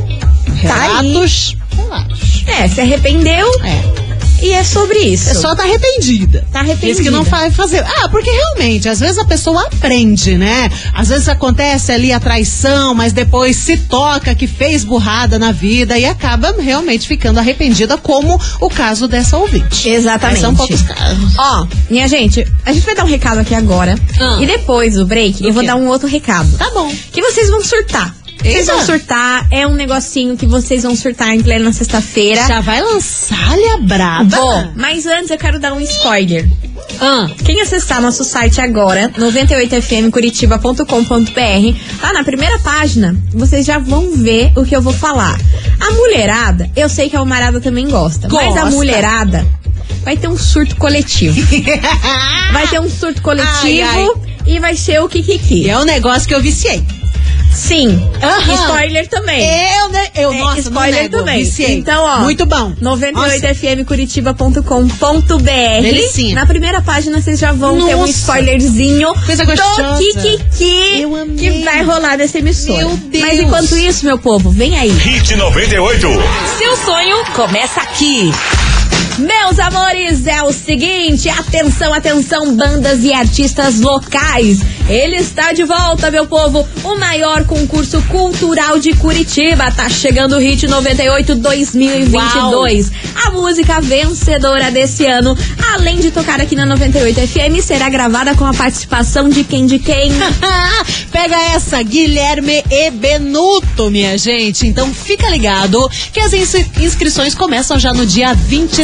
Tá. 0.60 0.98
Relatos. 1.00 1.56
Relatos. 1.74 2.44
É, 2.46 2.68
se 2.68 2.82
arrependeu 2.82 3.48
É. 3.64 4.15
e 4.42 4.52
é 4.52 4.62
sobre 4.64 4.98
isso. 4.98 5.30
É 5.30 5.34
só 5.34 5.54
tá 5.54 5.62
arrependida. 5.62 6.46
Tá 6.52 6.60
arrependida. 6.60 6.94
Diz 6.94 7.02
que 7.02 7.10
não 7.10 7.22
vai 7.24 7.50
fazer. 7.50 7.84
Ah, 7.84 8.08
porque 8.08 8.30
realmente, 8.30 8.88
às 8.88 9.00
vezes 9.00 9.18
a 9.18 9.24
pessoa 9.24 9.62
aprende, 9.62 10.36
né? 10.36 10.70
Às 10.92 11.08
vezes 11.08 11.28
acontece 11.28 11.92
ali 11.92 12.12
a 12.12 12.20
traição, 12.20 12.94
mas 12.94 13.12
depois 13.12 13.56
se 13.56 13.76
toca 13.76 14.34
que 14.34 14.46
fez 14.46 14.84
burrada 14.84 15.38
na 15.38 15.52
vida 15.52 15.98
e 15.98 16.04
acaba 16.04 16.54
realmente 16.58 17.06
ficando 17.08 17.38
arrependida, 17.38 17.96
como 17.96 18.40
o 18.60 18.68
caso 18.68 19.08
dessa 19.08 19.36
ouvinte. 19.36 19.88
Exatamente. 19.88 20.32
Mas 20.32 20.40
são 20.40 20.54
poucos 20.54 20.82
casos. 20.82 21.34
Ó, 21.38 21.66
minha 21.90 22.08
gente, 22.08 22.46
a 22.64 22.72
gente 22.72 22.84
vai 22.84 22.94
dar 22.94 23.04
um 23.04 23.08
recado 23.08 23.38
aqui 23.38 23.54
agora. 23.54 23.98
Ah. 24.20 24.38
E 24.40 24.46
depois 24.46 24.94
do 24.94 25.06
break, 25.06 25.44
eu 25.44 25.52
vou 25.52 25.62
quê? 25.62 25.66
dar 25.66 25.76
um 25.76 25.86
outro 25.88 26.08
recado. 26.08 26.50
Tá 26.56 26.70
bom. 26.70 26.92
Que 27.12 27.22
vocês 27.22 27.48
vão 27.48 27.62
surtar. 27.62 28.14
Vocês 28.42 28.66
vão 28.66 28.84
surtar, 28.84 29.46
é 29.50 29.66
um 29.66 29.74
negocinho 29.74 30.36
que 30.36 30.46
vocês 30.46 30.82
vão 30.84 30.94
surtar 30.94 31.30
em 31.34 31.42
plena 31.42 31.72
sexta-feira. 31.72 32.46
Já 32.46 32.60
vai 32.60 32.80
lançar-lhe 32.80 33.66
a 33.70 33.78
braba? 33.78 34.36
Vou, 34.36 34.68
mas 34.76 35.04
antes 35.06 35.30
eu 35.30 35.38
quero 35.38 35.58
dar 35.58 35.72
um 35.72 35.80
spoiler. 35.80 36.48
Ah, 37.00 37.28
Quem 37.44 37.60
acessar 37.60 38.00
nosso 38.00 38.22
site 38.24 38.60
agora, 38.60 39.10
98fmcuritiba.com.br, 39.18 42.02
lá 42.02 42.12
na 42.12 42.22
primeira 42.24 42.58
página, 42.60 43.16
vocês 43.32 43.66
já 43.66 43.78
vão 43.78 44.12
ver 44.12 44.52
o 44.56 44.64
que 44.64 44.76
eu 44.76 44.82
vou 44.82 44.92
falar. 44.92 45.38
A 45.80 45.90
mulherada, 45.92 46.70
eu 46.76 46.88
sei 46.88 47.10
que 47.10 47.16
a 47.16 47.18
Almarada 47.18 47.60
também 47.60 47.88
gosta, 47.88 48.28
mas 48.30 48.56
a 48.56 48.60
Gosta. 48.62 48.70
mulherada 48.76 49.44
vai 50.04 50.16
ter 50.16 50.28
um 50.28 50.38
surto 50.38 50.76
coletivo. 50.76 51.36
vai 52.52 52.68
ter 52.68 52.80
um 52.80 52.88
surto 52.88 53.20
coletivo 53.22 53.88
Ai, 53.88 54.08
e 54.46 54.60
vai 54.60 54.76
ser 54.76 55.00
o 55.02 55.08
Kikiki. 55.08 55.68
é 55.68 55.76
um 55.78 55.84
negócio 55.84 56.28
que 56.28 56.34
eu 56.34 56.40
viciei. 56.40 56.82
Sim. 57.56 58.08
Aham. 58.22 58.54
Spoiler 58.54 59.08
também. 59.08 59.40
Eu, 59.42 59.88
né? 59.88 60.06
Eu, 60.14 60.32
É, 60.32 60.38
nossa, 60.38 60.60
spoiler 60.60 60.94
não 60.94 61.02
nego, 61.02 61.18
também. 61.18 61.42
Viciei. 61.44 61.74
Então, 61.74 62.04
ó. 62.04 62.18
Muito 62.18 62.44
bom. 62.46 62.72
98fmcuritiba.com.br. 62.82 65.82
Delicinha. 65.82 66.34
Na 66.34 66.46
primeira 66.46 66.80
página 66.82 67.20
vocês 67.20 67.38
já 67.38 67.52
vão 67.52 67.84
ter 67.86 67.94
um 67.94 68.00
Nossa. 68.00 68.12
spoilerzinho 68.12 69.14
Coisa 69.24 69.44
do 69.44 69.50
gostosa. 69.50 69.96
Kikiki 69.98 71.00
Eu 71.00 71.14
amei. 71.16 71.36
que 71.36 71.62
vai 71.64 71.82
rolar 71.82 72.16
nessa 72.18 72.38
emissora. 72.38 72.78
Meu 72.78 72.96
Deus. 72.96 73.24
Mas 73.24 73.38
enquanto 73.40 73.76
isso, 73.76 74.04
meu 74.04 74.18
povo, 74.18 74.50
vem 74.50 74.76
aí. 74.78 74.90
Hit 74.90 75.34
98. 75.36 76.06
Seu 76.58 76.76
sonho 76.76 77.24
começa 77.34 77.80
aqui. 77.80 78.30
Meus 79.18 79.58
amores, 79.58 80.26
é 80.26 80.42
o 80.42 80.52
seguinte, 80.52 81.28
atenção, 81.30 81.92
atenção, 81.94 82.54
bandas 82.54 83.02
e 83.02 83.12
artistas 83.12 83.80
locais. 83.80 84.58
Ele 84.88 85.16
está 85.16 85.52
de 85.52 85.64
volta, 85.64 86.10
meu 86.10 86.26
povo. 86.26 86.66
O 86.84 86.96
maior 86.98 87.44
concurso 87.44 88.00
cultural 88.02 88.78
de 88.78 88.92
Curitiba. 88.94 89.70
Tá 89.70 89.88
chegando 89.88 90.36
o 90.36 90.38
Hit 90.38 90.66
98 90.66 91.34
2022. 91.36 92.92
A 93.24 93.30
música 93.30 93.80
vencedora 93.80 94.70
desse 94.70 95.06
ano, 95.06 95.36
além 95.74 95.98
de 95.98 96.10
tocar 96.10 96.40
aqui 96.40 96.54
na 96.54 96.66
98 96.66 97.20
FM, 97.26 97.60
será 97.64 97.88
gravada 97.88 98.34
com 98.34 98.44
a 98.44 98.52
participação 98.52 99.28
de 99.28 99.42
quem 99.44 99.66
de 99.66 99.78
quem? 99.78 100.12
Pega 101.10 101.36
essa, 101.54 101.82
Guilherme 101.82 102.62
e 102.70 102.90
Benuto, 102.90 103.90
minha 103.90 104.16
gente. 104.18 104.66
Então 104.66 104.92
fica 104.92 105.28
ligado 105.30 105.88
que 106.12 106.20
as 106.20 106.32
ins- 106.32 106.54
inscrições 106.78 107.34
começam 107.34 107.78
já 107.78 107.92
no 107.92 108.04
dia 108.06 108.34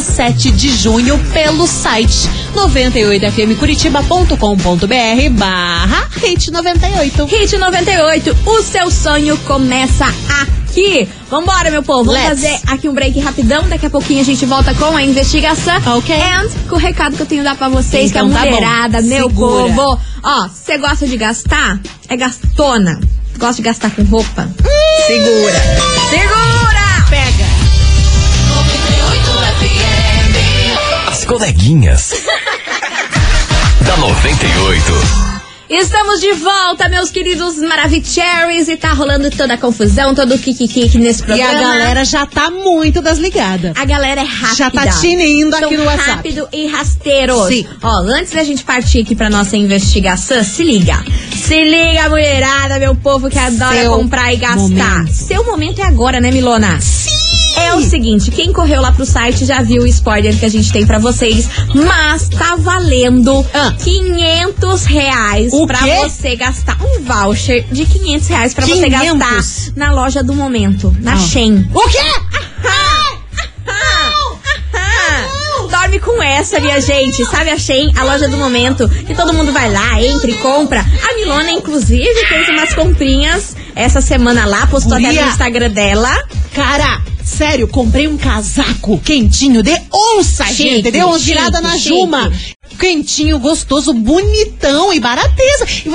27 0.06 0.50
de 0.50 0.68
junho 0.76 1.16
pelo 1.32 1.64
site 1.64 2.28
98fmcuritiba.com.br 2.56 5.30
barra 5.38 6.08
hit 6.20 6.50
98. 6.50 7.24
Hit 7.26 7.56
98, 7.56 8.36
o 8.44 8.62
seu 8.62 8.90
sonho 8.90 9.38
começa 9.38 10.04
aqui. 10.42 11.08
Vambora, 11.30 11.70
meu 11.70 11.84
povo. 11.84 12.06
Vamos 12.12 12.20
Let's. 12.20 12.42
fazer 12.42 12.60
aqui 12.66 12.88
um 12.88 12.94
break 12.94 13.20
rapidão. 13.20 13.68
Daqui 13.68 13.86
a 13.86 13.90
pouquinho 13.90 14.20
a 14.20 14.24
gente 14.24 14.44
volta 14.44 14.74
com 14.74 14.96
a 14.96 15.02
investigação. 15.04 15.80
Ok. 15.96 16.12
And 16.20 16.48
com 16.68 16.74
o 16.74 16.78
recado 16.78 17.14
que 17.14 17.22
eu 17.22 17.26
tenho 17.26 17.42
a 17.42 17.44
dar 17.44 17.54
pra 17.56 17.68
vocês, 17.68 18.10
Então 18.10 18.26
que 18.28 18.34
tá 18.34 18.44
é 18.44 18.48
a 18.48 18.50
bom. 18.50 18.56
mulherada, 18.56 19.00
meu 19.02 19.28
Segura. 19.28 19.72
povo. 19.72 20.00
Ó, 20.24 20.48
você 20.48 20.78
gosta 20.78 21.06
de 21.06 21.16
gastar? 21.16 21.78
É 22.08 22.16
gastona. 22.16 22.98
Gosta 23.38 23.54
de 23.56 23.62
gastar 23.62 23.90
com 23.92 24.02
roupa? 24.02 24.48
Segura. 25.06 25.60
Segura! 26.10 26.51
Coleguinhas. 31.32 32.12
da 33.86 33.96
98. 33.96 34.92
Estamos 35.70 36.20
de 36.20 36.34
volta, 36.34 36.90
meus 36.90 37.10
queridos 37.10 37.56
Maravicheries. 37.56 38.68
E 38.68 38.76
tá 38.76 38.92
rolando 38.92 39.30
toda 39.30 39.54
a 39.54 39.56
confusão, 39.56 40.14
todo 40.14 40.34
o 40.34 40.38
kikiki 40.38 40.98
nesse 40.98 41.22
E 41.22 41.24
programa. 41.24 41.50
a 41.50 41.54
galera 41.62 42.04
já 42.04 42.26
tá 42.26 42.50
muito 42.50 43.00
das 43.00 43.16
ligadas. 43.16 43.72
A 43.76 43.84
galera 43.86 44.20
é 44.20 44.24
rápida. 44.24 44.56
Já 44.56 44.70
tá 44.70 44.86
tinindo 45.00 45.56
aqui 45.56 45.74
no 45.78 45.84
WhatsApp. 45.84 46.10
rápido 46.10 46.48
e 46.52 46.66
rasteiros. 46.66 47.48
Sim. 47.48 47.66
Ó, 47.82 47.88
antes 48.08 48.32
da 48.32 48.44
gente 48.44 48.62
partir 48.62 49.00
aqui 49.00 49.14
pra 49.14 49.30
nossa 49.30 49.56
investigação, 49.56 50.44
se 50.44 50.62
liga. 50.62 51.02
Se 51.34 51.64
liga, 51.64 52.10
mulherada, 52.10 52.78
meu 52.78 52.94
povo 52.94 53.30
que 53.30 53.38
adora 53.38 53.80
Seu 53.80 53.90
comprar 53.96 54.34
e 54.34 54.36
gastar. 54.36 54.58
momento. 54.58 55.12
Seu 55.14 55.42
momento 55.46 55.80
é 55.80 55.84
agora, 55.86 56.20
né, 56.20 56.30
Milona? 56.30 56.78
Sim, 56.78 57.10
É 57.56 57.74
o 57.74 57.80
seguinte, 57.82 58.30
quem 58.30 58.52
correu 58.52 58.80
lá 58.80 58.92
pro 58.92 59.04
site 59.06 59.44
já 59.44 59.62
viu 59.62 59.82
o 59.82 59.86
spoiler 59.86 60.38
que 60.38 60.44
a 60.44 60.48
gente 60.48 60.72
tem 60.72 60.86
pra 60.86 60.98
vocês, 60.98 61.48
mas 61.74 62.28
tá 62.28 62.56
valendo 62.56 63.44
Ah. 63.52 63.72
500 63.78 64.84
reais 64.84 65.52
O 65.52 65.66
pra 65.66 65.78
quê? 65.78 65.96
você 66.02 66.36
gastar 66.36 66.76
um 66.82 67.02
voucher 67.02 67.64
de 67.70 67.84
500 67.86 68.28
reais 68.28 68.54
pra 68.54 68.66
você 68.66 68.88
500? 68.88 69.18
gastar 69.18 69.72
na 69.76 69.92
loja 69.92 70.22
do 70.22 70.34
momento, 70.34 70.94
na 71.00 71.14
Ah. 71.14 71.18
Shein. 71.18 71.68
O 71.74 71.88
quê? 71.88 71.98
Ah, 72.64 73.02
Dorme 75.70 75.98
com 76.00 76.22
essa, 76.22 76.60
minha 76.60 76.80
gente. 76.80 77.24
Sabe 77.26 77.50
a 77.50 77.58
Shein, 77.58 77.92
a 77.96 78.04
loja 78.04 78.28
do 78.28 78.36
momento, 78.36 78.88
que 78.88 79.14
todo 79.14 79.32
mundo 79.32 79.52
vai 79.52 79.70
lá, 79.70 80.00
entra 80.02 80.30
e 80.30 80.34
compra. 80.34 80.80
A 80.80 81.14
Milona, 81.14 81.50
inclusive, 81.50 82.26
fez 82.28 82.48
umas 82.48 82.74
comprinhas 82.74 83.56
essa 83.74 84.00
semana 84.00 84.44
lá, 84.44 84.66
postou 84.66 84.94
até 84.94 85.06
Guria. 85.06 85.22
no 85.24 85.30
Instagram 85.30 85.70
dela. 85.70 86.10
Cara, 86.54 87.00
sério, 87.32 87.66
comprei 87.66 88.06
um 88.06 88.18
casaco 88.18 88.98
quentinho 88.98 89.62
de 89.62 89.72
onça, 89.92 90.44
Chique, 90.46 90.62
gente. 90.62 90.90
Deu 90.90 91.08
uma 91.08 91.18
virada 91.18 91.60
na 91.60 91.72
chique. 91.72 91.88
Juma. 91.88 92.32
Quentinho, 92.78 93.38
gostoso, 93.38 93.92
bonitão 93.92 94.92
e 94.92 95.00
barateza. 95.00 95.66
E 95.86 95.88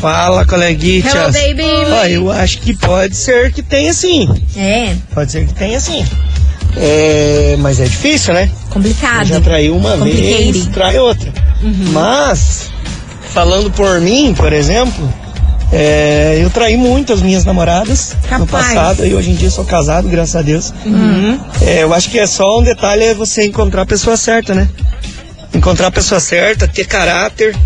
Fala, 0.00 0.44
coleguitas. 0.44 1.14
Hello, 1.14 1.32
baby. 1.32 1.92
Ó, 1.92 2.04
eu 2.06 2.30
acho 2.32 2.58
que 2.60 2.74
pode 2.76 3.16
ser 3.16 3.52
que 3.52 3.62
tenha 3.62 3.92
sim. 3.92 4.28
É, 4.56 4.96
Pode 5.14 5.30
ser 5.30 5.46
que 5.46 5.54
tenha 5.54 5.78
sim. 5.78 6.04
É, 6.76 7.56
mas 7.60 7.78
é 7.78 7.84
difícil, 7.84 8.34
né? 8.34 8.50
complicado. 8.70 9.26
Já 9.26 9.40
traiu 9.40 9.76
uma 9.76 9.96
vez, 9.98 10.66
trai 10.68 10.98
outra. 10.98 11.32
Uhum. 11.62 11.92
Mas, 11.92 12.70
falando 13.32 13.70
por 13.70 14.00
mim, 14.00 14.34
por 14.34 14.52
exemplo, 14.52 15.11
é, 15.72 16.38
eu 16.42 16.50
traí 16.50 16.76
muito 16.76 17.14
as 17.14 17.22
minhas 17.22 17.44
namoradas 17.46 18.14
no 18.30 18.46
Capaz. 18.46 18.68
passado 18.68 19.06
e 19.06 19.14
hoje 19.14 19.30
em 19.30 19.34
dia 19.34 19.50
sou 19.50 19.64
casado, 19.64 20.06
graças 20.06 20.36
a 20.36 20.42
Deus. 20.42 20.72
Uhum. 20.84 21.40
É, 21.62 21.82
eu 21.82 21.94
acho 21.94 22.10
que 22.10 22.18
é 22.18 22.26
só 22.26 22.60
um 22.60 22.62
detalhe 22.62 23.04
é 23.04 23.14
você 23.14 23.44
encontrar 23.44 23.82
a 23.82 23.86
pessoa 23.86 24.16
certa, 24.16 24.54
né? 24.54 24.68
Encontrar 25.54 25.86
a 25.86 25.90
pessoa 25.90 26.20
certa, 26.20 26.68
ter 26.68 26.86
caráter, 26.86 27.56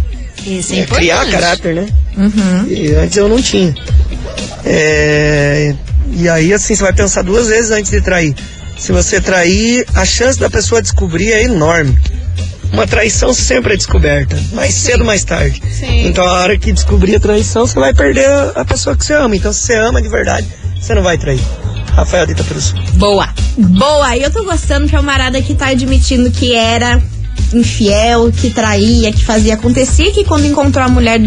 Esse 0.46 0.76
é 0.76 0.80
é, 0.80 0.86
criar 0.86 1.28
caráter, 1.28 1.74
né? 1.74 1.88
Uhum. 2.16 2.66
E 2.68 2.94
antes 2.94 3.16
eu 3.16 3.28
não 3.28 3.42
tinha. 3.42 3.74
É, 4.64 5.74
e 6.12 6.28
aí, 6.28 6.52
assim, 6.52 6.74
você 6.74 6.82
vai 6.82 6.92
pensar 6.92 7.22
duas 7.22 7.48
vezes 7.48 7.70
antes 7.72 7.90
de 7.90 8.00
trair. 8.00 8.34
Se 8.78 8.92
você 8.92 9.20
trair, 9.20 9.84
a 9.94 10.04
chance 10.04 10.38
da 10.38 10.48
pessoa 10.48 10.80
descobrir 10.80 11.32
é 11.32 11.42
enorme. 11.42 11.98
Uma 12.72 12.86
traição 12.86 13.32
sempre 13.32 13.74
é 13.74 13.76
descoberta, 13.76 14.36
mais 14.52 14.74
cedo 14.74 15.00
ou 15.00 15.06
mais 15.06 15.24
tarde. 15.24 15.62
Sim. 15.70 16.06
Então, 16.06 16.26
a 16.26 16.40
hora 16.40 16.58
que 16.58 16.72
descobrir 16.72 17.16
a 17.16 17.20
traição, 17.20 17.66
você 17.66 17.78
vai 17.78 17.94
perder 17.94 18.26
a, 18.26 18.52
a 18.56 18.64
pessoa 18.64 18.96
que 18.96 19.04
você 19.04 19.14
ama. 19.14 19.34
Então, 19.36 19.52
se 19.52 19.60
você 19.60 19.76
ama 19.76 20.02
de 20.02 20.08
verdade, 20.08 20.46
você 20.78 20.94
não 20.94 21.02
vai 21.02 21.16
trair. 21.16 21.40
Rafael 21.92 22.26
Dita 22.26 22.44
Cruz. 22.44 22.72
Boa. 22.94 23.28
Boa. 23.56 24.16
E 24.16 24.22
eu 24.22 24.30
tô 24.30 24.44
gostando 24.44 24.86
que 24.86 24.94
é 24.94 24.98
uma 24.98 25.10
marada 25.10 25.40
que 25.40 25.54
tá 25.54 25.68
admitindo 25.68 26.30
que 26.30 26.54
era 26.54 27.02
infiel, 27.52 28.30
que 28.32 28.50
traía, 28.50 29.12
que 29.12 29.24
fazia 29.24 29.54
acontecer, 29.54 30.10
que 30.12 30.24
quando 30.24 30.46
encontrou 30.46 30.84
a 30.84 30.88
mulher 30.88 31.20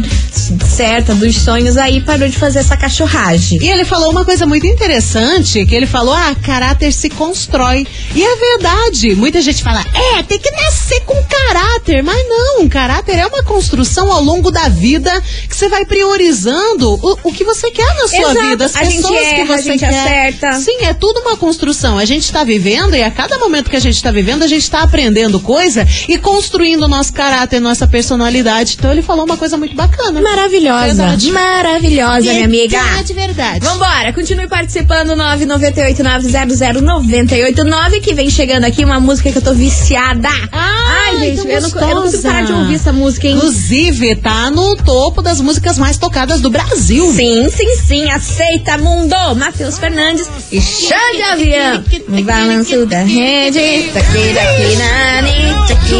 certa 0.68 1.14
dos 1.16 1.36
sonhos, 1.38 1.78
aí 1.78 2.02
parou 2.02 2.28
de 2.28 2.38
fazer 2.38 2.60
essa 2.60 2.76
cachorragem. 2.78 3.60
E 3.62 3.70
ele 3.70 3.86
falou 3.86 4.12
uma 4.12 4.26
coisa 4.26 4.46
muito 4.46 4.66
interessante, 4.66 5.66
que 5.66 5.76
ele 5.76 5.86
falou, 5.86 6.14
ah, 6.14 6.36
caráter 6.44 6.92
se 6.92 7.10
constrói. 7.10 7.86
E 8.16 8.24
é 8.24 8.36
verdade. 8.36 9.16
Muita 9.16 9.42
gente 9.42 9.64
fala, 9.64 9.86
é, 9.94 10.24
tem 10.24 10.40
que 10.40 10.52
nascer 10.52 11.02
com 11.02 11.16
caráter. 11.24 12.04
Mas 12.04 12.28
não, 12.28 12.68
caráter 12.68 13.18
é 13.18 13.26
uma 13.28 13.44
construção 13.44 14.12
ao 14.12 14.24
longo 14.24 14.52
da 14.52 14.68
vida 14.70 15.12
que 15.48 15.56
você 15.56 15.68
vai 15.70 15.86
priorizando 15.86 16.94
o, 16.94 17.18
o 17.24 17.32
que 17.34 17.44
você 17.44 17.72
quer 17.72 17.94
na 17.96 18.08
sua 18.08 18.32
Exato. 18.32 18.48
vida, 18.48 18.66
as 18.66 18.76
A 18.76 18.80
pessoas 18.80 19.20
que 19.20 19.26
erra, 19.26 19.54
a 19.54 19.58
você 19.58 19.64
gente 19.64 19.80
quer. 19.80 19.90
acerta. 19.90 20.54
Sim, 20.54 20.78
é 20.82 20.94
tudo 20.94 21.20
uma 21.22 21.38
construção. 21.38 21.98
A 21.98 22.06
gente 22.06 22.32
tá 22.32 22.44
vivendo 22.44 22.96
e 22.96 23.04
a 23.04 23.12
cada 23.12 23.38
momento 23.38 23.70
que 23.70 23.76
a 23.76 23.80
gente 23.80 24.02
tá 24.02 24.12
vivendo, 24.12 24.44
a 24.44 24.48
gente 24.48 24.70
tá 24.70 24.82
aprendendo 24.82 25.40
coisa 25.40 25.86
e 26.10 26.18
construindo 26.18 26.88
nosso 26.88 27.14
caráter, 27.14 27.60
nossa 27.60 27.86
personalidade. 27.86 28.78
Então 28.80 28.92
ele 28.92 29.04
falou 29.04 29.26
uma 29.26 29.38
coisa 29.38 29.56
muito 29.58 29.76
bacana. 29.76 30.20
Maravilhosa. 30.20 30.96
Verdade. 30.96 31.32
Maravilhosa, 31.32 32.34
minha 32.34 32.46
amiga. 32.46 32.82
Verdade, 32.82 33.14
verdade. 33.14 33.64
Vambora, 33.64 34.12
continue 34.12 34.48
participando, 34.48 35.12
998-900-989, 35.12 38.02
que 38.02 38.16
vem 38.16 38.28
chegando 38.28 38.64
aqui 38.64 38.84
uma 38.84 39.00
música 39.00 39.32
que 39.32 39.38
eu 39.38 39.42
tô 39.44 39.54
viciada. 39.54 40.30
Ai, 40.52 41.20
gente, 41.20 41.48
eu 41.48 41.62
não, 41.62 41.70
eu 41.70 41.96
não 41.96 42.02
consigo 42.02 42.24
parar 42.24 42.44
de 42.44 42.54
ouvir 42.54 42.74
essa 42.74 42.92
música, 42.92 43.28
hein? 43.28 43.36
Inclusive, 43.36 44.16
tá 44.16 44.50
no 44.50 44.76
topo 44.78 45.22
das 45.22 45.40
músicas 45.40 45.78
mais 45.78 46.00
tocadas 46.00 46.42
do 46.42 46.50
Brasil. 46.50 47.14
Sim, 47.14 47.48
sim, 47.52 47.76
sim, 47.86 48.10
aceita 48.10 48.80
mundo. 48.80 49.14
Matheus 49.36 49.78
Fernandes 49.78 50.28
e 50.52 50.60
Xande 50.60 51.22
Avião. 51.32 51.84
Balanço 52.24 52.88
da 52.88 53.04
rede. 53.04 53.92
Daqui, 53.94 54.34
daqui, 54.34 54.76
nani. 54.76 55.54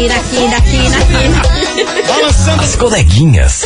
Daqui, 0.08 0.48
daqui, 0.48 0.48
daqui, 0.48 1.28
daqui. 1.28 2.60
As 2.60 2.76
coleguinhas. 2.76 3.64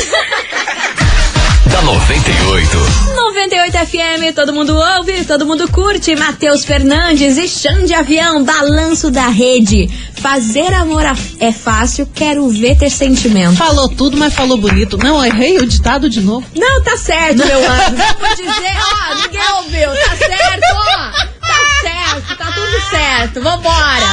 da 1.66 1.80
98. 1.82 2.78
98 3.14 3.78
FM, 3.86 4.34
todo 4.34 4.52
mundo 4.52 4.76
ouve, 4.76 5.24
todo 5.24 5.46
mundo 5.46 5.68
curte. 5.70 6.16
Matheus 6.16 6.64
Fernandes 6.64 7.38
e 7.38 7.46
Xande 7.48 7.94
Avião, 7.94 8.42
balanço 8.42 9.12
da 9.12 9.28
rede. 9.28 9.88
Fazer 10.14 10.74
amor 10.74 11.04
é 11.38 11.52
fácil, 11.52 12.08
quero 12.12 12.48
ver 12.48 12.76
ter 12.78 12.90
sentimento. 12.90 13.56
Falou 13.56 13.88
tudo, 13.88 14.16
mas 14.16 14.34
falou 14.34 14.58
bonito. 14.58 14.98
Não, 14.98 15.24
errei 15.24 15.58
o 15.58 15.66
ditado 15.66 16.10
de 16.10 16.20
novo. 16.20 16.44
Não, 16.56 16.82
tá 16.82 16.96
certo, 16.96 17.46
meu 17.46 17.58
anjo. 17.58 17.96
Vou 18.18 18.28
dizer, 18.30 18.76
ó, 18.80 19.14
ninguém 19.22 19.52
ouviu. 19.58 19.90
Tá 20.04 20.16
certo, 20.16 20.62
ó. 20.72 21.33
Tá 21.84 21.90
certo, 21.90 22.38
tá 22.38 22.46
tudo 22.46 22.90
certo. 22.90 23.42
Vambora. 23.42 24.06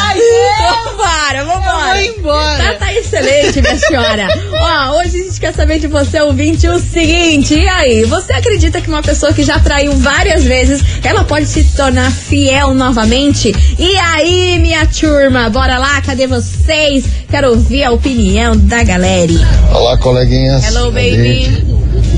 Vambora, 0.60 1.46
vambora. 1.46 2.04
Eu 2.04 2.14
vou 2.14 2.18
embora. 2.20 2.64
Tá, 2.64 2.86
tá 2.86 2.94
excelente, 2.94 3.62
minha 3.62 3.78
senhora. 3.78 4.28
Ó, 4.60 4.98
hoje 4.98 5.22
a 5.22 5.24
gente 5.24 5.40
quer 5.40 5.54
saber 5.54 5.80
de 5.80 5.88
você, 5.88 6.20
ouvinte, 6.20 6.68
o 6.68 6.80
seguinte. 6.80 7.54
E 7.54 7.68
aí, 7.68 8.04
você 8.04 8.34
acredita 8.34 8.82
que 8.82 8.90
uma 8.90 9.02
pessoa 9.02 9.32
que 9.32 9.44
já 9.44 9.58
traiu 9.60 9.96
várias 9.96 10.44
vezes, 10.44 10.84
ela 11.04 11.24
pode 11.24 11.46
se 11.46 11.64
tornar 11.76 12.12
fiel 12.12 12.74
novamente? 12.74 13.54
E 13.80 13.96
aí, 13.96 14.60
minha 14.60 14.86
turma, 14.86 15.50
bora 15.50 15.78
lá, 15.78 16.02
cadê 16.02 16.28
vocês? 16.28 17.06
Quero 17.30 17.52
ouvir 17.52 17.86
a 17.86 17.92
opinião 17.92 18.58
da 18.58 18.84
galera. 18.84 19.32
Olá, 19.74 19.98
coleguinhas. 19.98 20.66
Hello, 20.66 20.92
baby. 20.92 21.48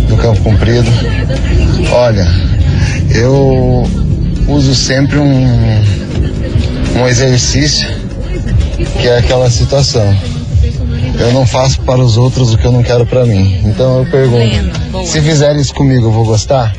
Do 0.08 0.18
Campo 0.18 0.42
Comprido. 0.42 0.90
Olha, 1.92 2.26
eu 3.14 3.84
uso 4.48 4.76
sempre 4.76 5.18
um, 5.18 5.82
um 6.98 7.08
exercício 7.08 7.88
que 9.00 9.08
é 9.08 9.18
aquela 9.18 9.50
situação. 9.50 10.16
Eu 11.20 11.32
não 11.32 11.46
faço 11.46 11.82
para 11.82 12.02
os 12.02 12.18
outros 12.18 12.54
o 12.54 12.58
que 12.58 12.66
eu 12.66 12.72
não 12.72 12.84
quero 12.84 13.06
para 13.06 13.26
mim. 13.26 13.62
Então 13.66 14.00
eu 14.00 14.06
pergunto: 14.06 15.06
se 15.06 15.22
fizer 15.22 15.56
isso 15.56 15.74
comigo, 15.74 16.08
eu 16.08 16.12
vou 16.12 16.26
gostar? 16.26 16.74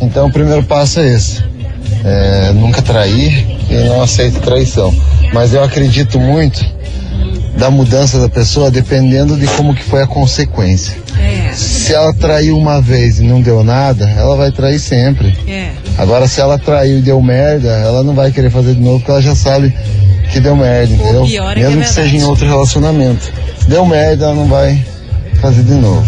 Então 0.00 0.28
o 0.28 0.32
primeiro 0.32 0.62
passo 0.62 1.00
é 1.00 1.12
esse. 1.12 1.42
É, 2.04 2.52
nunca 2.52 2.82
trair 2.82 3.46
e 3.70 3.74
não 3.88 4.02
aceito 4.02 4.40
traição. 4.40 4.94
Mas 5.32 5.54
eu 5.54 5.62
acredito 5.62 6.18
muito 6.20 6.64
da 7.56 7.70
mudança 7.70 8.18
da 8.18 8.28
pessoa 8.28 8.70
dependendo 8.70 9.36
de 9.36 9.46
como 9.48 9.74
que 9.74 9.82
foi 9.84 10.02
a 10.02 10.06
consequência. 10.06 10.96
Se 11.54 11.94
ela 11.94 12.12
traiu 12.12 12.56
uma 12.58 12.80
vez 12.80 13.20
e 13.20 13.22
não 13.22 13.40
deu 13.40 13.62
nada, 13.62 14.08
ela 14.10 14.36
vai 14.36 14.50
trair 14.50 14.80
sempre. 14.80 15.36
É. 15.46 15.70
Agora, 15.96 16.26
se 16.26 16.40
ela 16.40 16.58
traiu 16.58 16.98
e 16.98 17.02
deu 17.02 17.22
merda, 17.22 17.68
ela 17.68 18.02
não 18.02 18.14
vai 18.14 18.32
querer 18.32 18.50
fazer 18.50 18.74
de 18.74 18.80
novo 18.80 18.98
porque 18.98 19.12
ela 19.12 19.22
já 19.22 19.34
sabe 19.36 19.72
que 20.32 20.40
deu 20.40 20.56
merda, 20.56 20.92
entendeu? 20.92 21.24
pior 21.24 21.52
é 21.52 21.54
que 21.54 21.60
é 21.60 21.68
Mesmo 21.68 21.82
que, 21.82 21.86
verdade. 21.86 22.10
seja 22.10 22.16
em 22.16 22.24
outro 22.28 22.46
relacionamento. 22.46 23.32
Deu 23.68 23.86
merda, 23.86 24.24
ela 24.24 24.34
não 24.34 24.46
vai 24.48 24.84
fazer 25.40 25.62
de 25.62 25.74
novo. 25.74 26.04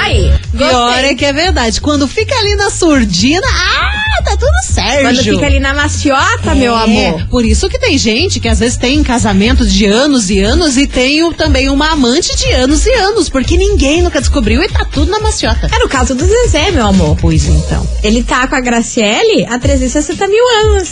Aí, 0.00 0.32
Pior 0.56 1.04
é 1.04 1.14
que 1.14 1.24
é 1.24 1.32
verdade. 1.32 1.80
Quando 1.80 2.06
fica 2.06 2.34
ali 2.34 2.54
na 2.56 2.70
surdina, 2.70 3.46
ah, 3.46 4.01
tá 4.22 4.36
tudo 4.36 4.50
certo. 4.64 5.02
Quando 5.02 5.22
fica 5.22 5.46
ali 5.46 5.60
na 5.60 5.74
maciota, 5.74 6.54
meu 6.54 6.76
É, 6.76 6.82
amor. 6.84 7.26
Por 7.28 7.44
isso 7.44 7.68
que 7.68 7.78
tem 7.78 7.96
gente 7.98 8.40
que 8.40 8.48
às 8.48 8.58
vezes 8.60 8.76
tem 8.76 9.02
casamento 9.02 9.66
de 9.66 9.86
anos 9.86 10.30
e 10.30 10.38
anos 10.40 10.76
e 10.76 10.86
tem 10.86 11.22
o- 11.24 11.32
também 11.32 11.68
uma 11.68 11.90
amante 11.92 12.34
de 12.36 12.50
anos 12.52 12.86
e 12.86 12.92
anos, 12.94 13.28
porque 13.28 13.56
ninguém 13.56 14.02
nunca 14.02 14.20
descobriu 14.20 14.62
e 14.62 14.68
tá 14.68 14.84
tudo 14.84 15.10
na 15.10 15.20
maciota. 15.20 15.68
É 15.72 15.78
no 15.78 15.88
caso 15.88 16.14
do 16.14 16.24
Zezé, 16.26 16.70
meu 16.70 16.86
amor. 16.86 17.16
Pois 17.20 17.44
então. 17.46 17.86
Ele 18.02 18.22
tá 18.22 18.46
com 18.46 18.54
a 18.54 18.60
Graciele 18.60 19.46
há 19.48 19.58
360 19.58 20.26
mil 20.28 20.44
anos. 20.64 20.88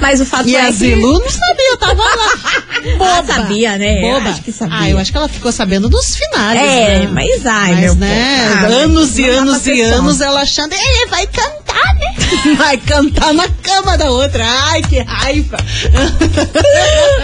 Mas 0.00 0.20
o 0.20 0.26
fato 0.26 0.48
E 0.48 0.56
é 0.56 0.60
a 0.62 0.66
que... 0.66 0.72
Zilu 0.72 1.12
não 1.18 1.28
sabia, 1.30 1.76
tava 1.78 2.02
lá. 2.02 2.62
Ela 2.84 2.96
Boba. 3.22 3.32
sabia, 3.34 3.76
né? 3.78 3.98
Eu 3.98 4.14
Boba. 4.14 4.30
acho 4.30 4.42
que 4.42 4.52
sabia. 4.52 4.76
Ah, 4.78 4.90
eu 4.90 4.98
acho 4.98 5.10
que 5.10 5.16
ela 5.18 5.28
ficou 5.28 5.50
sabendo 5.52 5.88
dos 5.88 6.16
finais. 6.16 6.60
É, 6.60 6.98
né? 7.00 7.08
mas 7.12 7.44
ai, 7.46 7.72
Mas, 7.72 7.80
meu 7.80 7.94
né, 7.96 8.48
povo. 8.50 8.64
Ah, 8.64 8.66
anos 8.84 9.18
e 9.18 9.28
anos 9.28 9.66
e 9.66 9.80
anos 9.82 10.20
ela 10.20 10.42
achando, 10.42 10.72
ele 10.72 11.06
vai 11.06 11.26
cantar, 11.26 11.63
né? 11.94 12.14
Vai 12.56 12.76
cantar 12.78 13.32
na 13.34 13.48
cama 13.48 13.96
da 13.96 14.10
outra. 14.10 14.44
Ai, 14.44 14.82
que 14.82 14.98
raiva. 15.00 15.58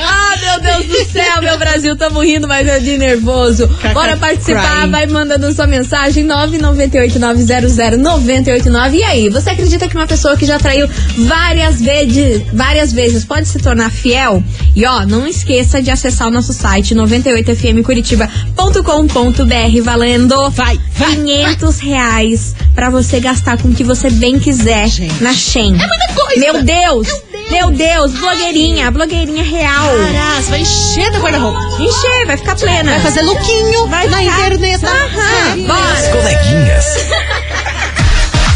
Ah, 0.02 0.34
meu 0.40 0.58
Deus 0.60 0.86
do 0.86 1.04
céu, 1.12 1.42
meu 1.42 1.58
Brasil, 1.58 1.94
tamo 1.96 2.20
rindo, 2.20 2.48
mas 2.48 2.66
é 2.66 2.78
de 2.78 2.96
nervoso. 2.96 3.68
Bora 3.92 4.16
participar, 4.16 4.88
vai 4.88 5.04
mandando 5.06 5.52
sua 5.52 5.66
mensagem 5.66 6.26
998900989. 6.26 8.94
E 8.94 9.02
aí, 9.02 9.28
você 9.28 9.50
acredita 9.50 9.86
que 9.88 9.96
uma 9.96 10.06
pessoa 10.06 10.36
que 10.36 10.46
já 10.46 10.56
traiu 10.58 10.88
várias 11.18 11.80
vezes, 11.80 12.42
várias 12.52 12.92
vezes 12.92 13.24
pode 13.24 13.48
se 13.48 13.58
tornar 13.58 13.90
fiel? 13.90 14.44
E 14.74 14.86
ó, 14.86 15.04
não 15.04 15.26
esqueça 15.26 15.82
de 15.82 15.90
acessar 15.90 16.28
o 16.28 16.30
nosso 16.30 16.52
site 16.52 16.94
98fmcuritiba.com.br 16.94 19.82
valendo 19.82 20.50
Vai, 20.50 20.78
vai, 20.94 21.16
500 21.16 21.78
reais 21.78 22.54
pra 22.74 22.88
você 22.88 23.20
gastar 23.20 23.58
com 23.58 23.68
o 23.68 23.74
que 23.74 23.84
você 23.84 24.08
bem 24.10 24.38
quiser 24.40 24.88
Gente. 24.88 25.22
na 25.22 25.32
Shen. 25.32 25.74
É 25.74 25.86
muita 25.86 26.14
coisa. 26.14 26.40
Meu 26.40 26.62
Deus! 26.62 27.08
Meu 27.50 27.70
Deus, 27.72 28.12
blogueirinha, 28.12 28.90
blogueirinha 28.92 29.42
real. 29.42 29.88
Caraca, 30.12 30.40
você 30.42 30.50
vai 30.50 30.60
encher 30.60 31.10
da 31.10 31.18
guarda-roupa. 31.18 31.58
Encher, 31.82 32.26
vai 32.26 32.36
ficar 32.36 32.54
plena. 32.56 32.92
Vai 32.92 33.00
fazer 33.00 33.22
lookinho 33.22 33.88
Vai 33.88 34.06
na 34.06 34.18
ficar- 34.18 34.32
internet. 34.46 34.84
Aham, 34.86 35.66
bora. 35.66 35.92
As 35.92 36.08
coleguinhas. 36.08 36.84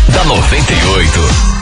da 0.15 0.25
98. 0.25 1.54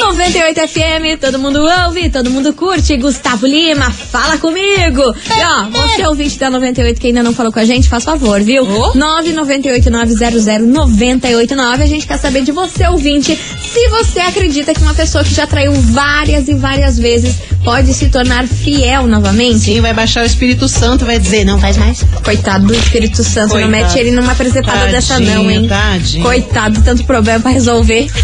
98 0.00 0.68
FM, 0.68 1.18
todo 1.20 1.38
mundo 1.38 1.60
ouve, 1.60 2.10
todo 2.10 2.30
mundo 2.30 2.54
curte. 2.54 2.96
Gustavo 2.96 3.46
Lima, 3.46 3.90
fala 3.90 4.38
comigo. 4.38 5.02
E 5.02 5.44
ó, 5.44 5.64
você 5.70 6.06
ouvinte 6.06 6.38
da 6.38 6.48
98 6.50 7.00
que 7.00 7.08
ainda 7.08 7.22
não 7.22 7.34
falou 7.34 7.52
com 7.52 7.58
a 7.58 7.64
gente, 7.64 7.88
faz 7.88 8.04
favor, 8.04 8.40
viu? 8.40 8.62
Ô. 8.64 8.92
998900989. 8.94 11.82
A 11.82 11.86
gente 11.86 12.06
quer 12.06 12.18
saber 12.18 12.42
de 12.42 12.52
você, 12.52 12.86
ouvinte, 12.88 13.36
se 13.36 13.88
você 13.88 14.20
acredita 14.20 14.72
que 14.74 14.80
uma 14.80 14.94
pessoa 14.94 15.22
que 15.22 15.34
já 15.34 15.46
traiu 15.46 15.72
várias 15.72 16.48
e 16.48 16.54
várias 16.54 16.98
vezes 16.98 17.36
pode 17.70 17.94
se 17.94 18.08
tornar 18.08 18.48
fiel 18.48 19.06
novamente. 19.06 19.60
Sim, 19.60 19.80
vai 19.80 19.94
baixar 19.94 20.24
o 20.24 20.26
Espírito 20.26 20.68
Santo, 20.68 21.06
vai 21.06 21.20
dizer, 21.20 21.44
não 21.44 21.56
faz 21.56 21.76
mais. 21.76 22.02
Coitado 22.24 22.66
do 22.66 22.74
Espírito 22.74 23.22
Santo, 23.22 23.54
não 23.54 23.60
Coitado. 23.62 23.70
mete 23.70 23.96
ele 23.96 24.10
numa 24.10 24.34
presepada 24.34 24.88
dessa 24.88 25.20
não, 25.20 25.48
hein? 25.48 25.68
Tadinho. 25.68 26.24
Coitado, 26.24 26.82
tanto 26.82 27.04
problema 27.04 27.38
pra 27.38 27.52
resolver. 27.52 28.10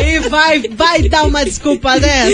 E 0.00 0.20
vai, 0.28 0.62
vai 0.76 1.08
dar 1.08 1.24
uma 1.24 1.44
desculpa 1.44 1.98
dessa. 1.98 2.30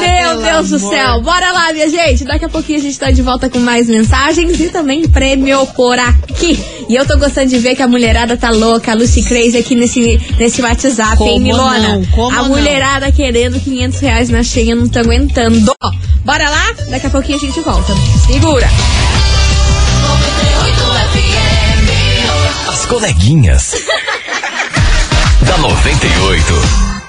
Meu 0.00 0.42
Deus 0.42 0.70
do 0.70 0.76
amor. 0.76 0.90
céu. 0.90 1.20
Bora 1.22 1.52
lá, 1.52 1.72
minha 1.72 1.88
gente. 1.88 2.24
Daqui 2.24 2.44
a 2.44 2.48
pouquinho 2.48 2.78
a 2.78 2.82
gente 2.82 2.98
tá 2.98 3.10
de 3.10 3.22
volta 3.22 3.48
com 3.48 3.58
mais 3.58 3.88
mensagens 3.88 4.58
e 4.60 4.68
também 4.68 5.08
prêmio 5.08 5.66
por 5.68 5.98
aqui. 5.98 6.58
E 6.90 6.96
eu 6.96 7.06
tô 7.06 7.16
gostando 7.16 7.46
de 7.46 7.56
ver 7.60 7.76
que 7.76 7.82
a 7.84 7.86
mulherada 7.86 8.36
tá 8.36 8.50
louca, 8.50 8.90
a 8.90 8.94
Lucy 8.96 9.22
Crazy 9.22 9.56
aqui 9.56 9.76
nesse, 9.76 10.20
nesse 10.36 10.60
WhatsApp, 10.60 11.18
Como 11.18 11.30
hein, 11.30 11.38
Milona? 11.38 11.78
não? 11.78 12.04
Como 12.06 12.36
a 12.36 12.42
não? 12.42 12.48
mulherada 12.48 13.12
querendo 13.12 13.60
500 13.60 14.00
reais 14.00 14.28
na 14.28 14.42
cheia, 14.42 14.74
não 14.74 14.88
tô 14.88 14.98
aguentando. 14.98 15.72
Bora 16.24 16.50
lá? 16.50 16.74
Daqui 16.88 17.06
a 17.06 17.10
pouquinho 17.10 17.38
a 17.38 17.40
gente 17.40 17.60
volta. 17.60 17.94
Segura. 18.26 18.68
As 22.68 22.86
coleguinhas. 22.86 23.72
da 25.46 25.58
98. 25.58 26.99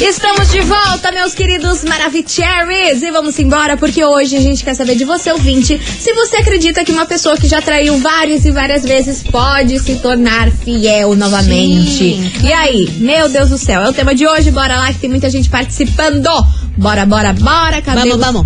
Estamos 0.00 0.50
de 0.50 0.60
volta, 0.60 1.12
meus 1.12 1.34
queridos 1.34 1.84
Maravicheries! 1.84 3.00
E 3.00 3.10
vamos 3.12 3.38
embora, 3.38 3.76
porque 3.76 4.04
hoje 4.04 4.36
a 4.36 4.40
gente 4.40 4.64
quer 4.64 4.74
saber 4.74 4.96
de 4.96 5.04
você, 5.04 5.30
ouvinte, 5.30 5.80
se 6.00 6.12
você 6.12 6.38
acredita 6.38 6.84
que 6.84 6.90
uma 6.90 7.06
pessoa 7.06 7.36
que 7.36 7.46
já 7.46 7.62
traiu 7.62 7.96
várias 7.98 8.44
e 8.44 8.50
várias 8.50 8.82
vezes 8.82 9.22
pode 9.22 9.78
se 9.78 9.96
tornar 9.96 10.50
fiel 10.50 11.14
novamente. 11.14 12.32
E 12.42 12.52
aí, 12.52 12.90
meu 12.98 13.28
Deus 13.28 13.50
do 13.50 13.56
céu, 13.56 13.82
é 13.82 13.88
o 13.88 13.92
tema 13.92 14.14
de 14.14 14.26
hoje, 14.26 14.50
bora 14.50 14.76
lá 14.76 14.92
que 14.92 14.98
tem 14.98 15.08
muita 15.08 15.30
gente 15.30 15.48
participando! 15.48 16.28
Bora, 16.76 17.06
bora, 17.06 17.32
bora, 17.32 17.80
cadê 17.80 18.00
Vamos, 18.10 18.16
vamos. 18.26 18.42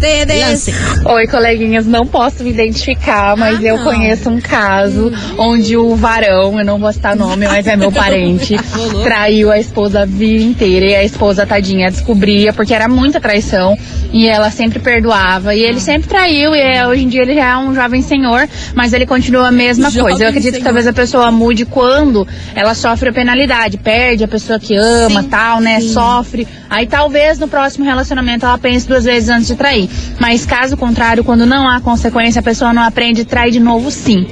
Lance. 0.50 0.74
Oi, 1.06 1.26
coleguinhas, 1.26 1.86
não 1.86 2.06
posso 2.06 2.44
me 2.44 2.50
identificar, 2.50 3.34
mas 3.36 3.58
Ah, 3.58 3.62
eu 3.62 3.76
não. 3.78 3.84
conheço 3.84 4.28
um 4.28 4.38
caso 4.38 5.10
onde 5.38 5.76
o 5.78 5.96
varão, 5.96 6.58
eu 6.58 6.64
não 6.64 6.78
vou 6.78 6.92
citar 6.92 7.16
nome, 7.16 7.46
mas 7.48 7.66
é 7.66 7.74
meu 7.74 7.90
parente, 7.90 8.54
traiu 9.02 9.50
a 9.50 9.58
esposa 9.58 10.02
a 10.02 10.04
vida 10.04 10.42
inteira 10.42 10.86
e 10.86 10.94
a 10.94 11.04
esposa, 11.04 11.46
tadinha, 11.46 11.90
descobria 11.90 12.52
porque 12.52 12.74
era 12.74 12.86
muita 12.86 13.18
traição 13.18 13.76
e 14.12 14.28
ela 14.28 14.50
sempre 14.50 14.78
perdoava 14.78 15.54
e 15.54 15.62
ele 15.62 15.80
sempre 15.80 16.08
traiu 16.08 16.54
e 16.54 16.60
é, 16.60 16.86
hoje 16.86 17.04
em 17.04 17.08
dia 17.08 17.22
ele 17.22 17.34
já 17.34 17.50
é 17.50 17.56
um 17.56 17.74
jovem 17.74 18.02
senhor, 18.02 18.48
mas 18.74 18.92
ele 18.92 19.06
continua 19.06 19.48
a 19.48 19.52
mesma 19.52 19.90
Jovem 19.90 20.10
coisa. 20.10 20.24
Eu 20.24 20.28
acredito 20.28 20.52
que 20.52 20.58
senhor. 20.58 20.64
talvez 20.64 20.86
a 20.86 20.92
pessoa 20.92 21.30
mude 21.30 21.64
quando 21.64 22.26
ela 22.54 22.74
sofre 22.74 23.10
a 23.10 23.12
penalidade, 23.12 23.78
perde 23.78 24.24
a 24.24 24.28
pessoa 24.28 24.58
que 24.58 24.74
ama, 24.76 25.24
tal, 25.24 25.60
né? 25.60 25.80
Sofre. 25.80 26.46
Aí 26.70 26.86
talvez 26.86 27.38
no 27.38 27.48
próximo 27.48 27.84
relacionamento 27.84 28.44
ela 28.44 28.58
pense 28.58 28.86
duas 28.86 29.04
vezes 29.04 29.28
antes 29.28 29.46
de 29.46 29.54
trair. 29.54 29.88
Mas 30.20 30.44
caso 30.44 30.76
contrário, 30.76 31.24
quando 31.24 31.46
não 31.46 31.68
há 31.68 31.80
consequência, 31.80 32.40
a 32.40 32.42
pessoa 32.42 32.72
não 32.72 32.82
aprende 32.82 33.22
e 33.22 33.24
trai 33.24 33.50
de 33.50 33.60
novo 33.60 33.90
sim. 33.90 34.26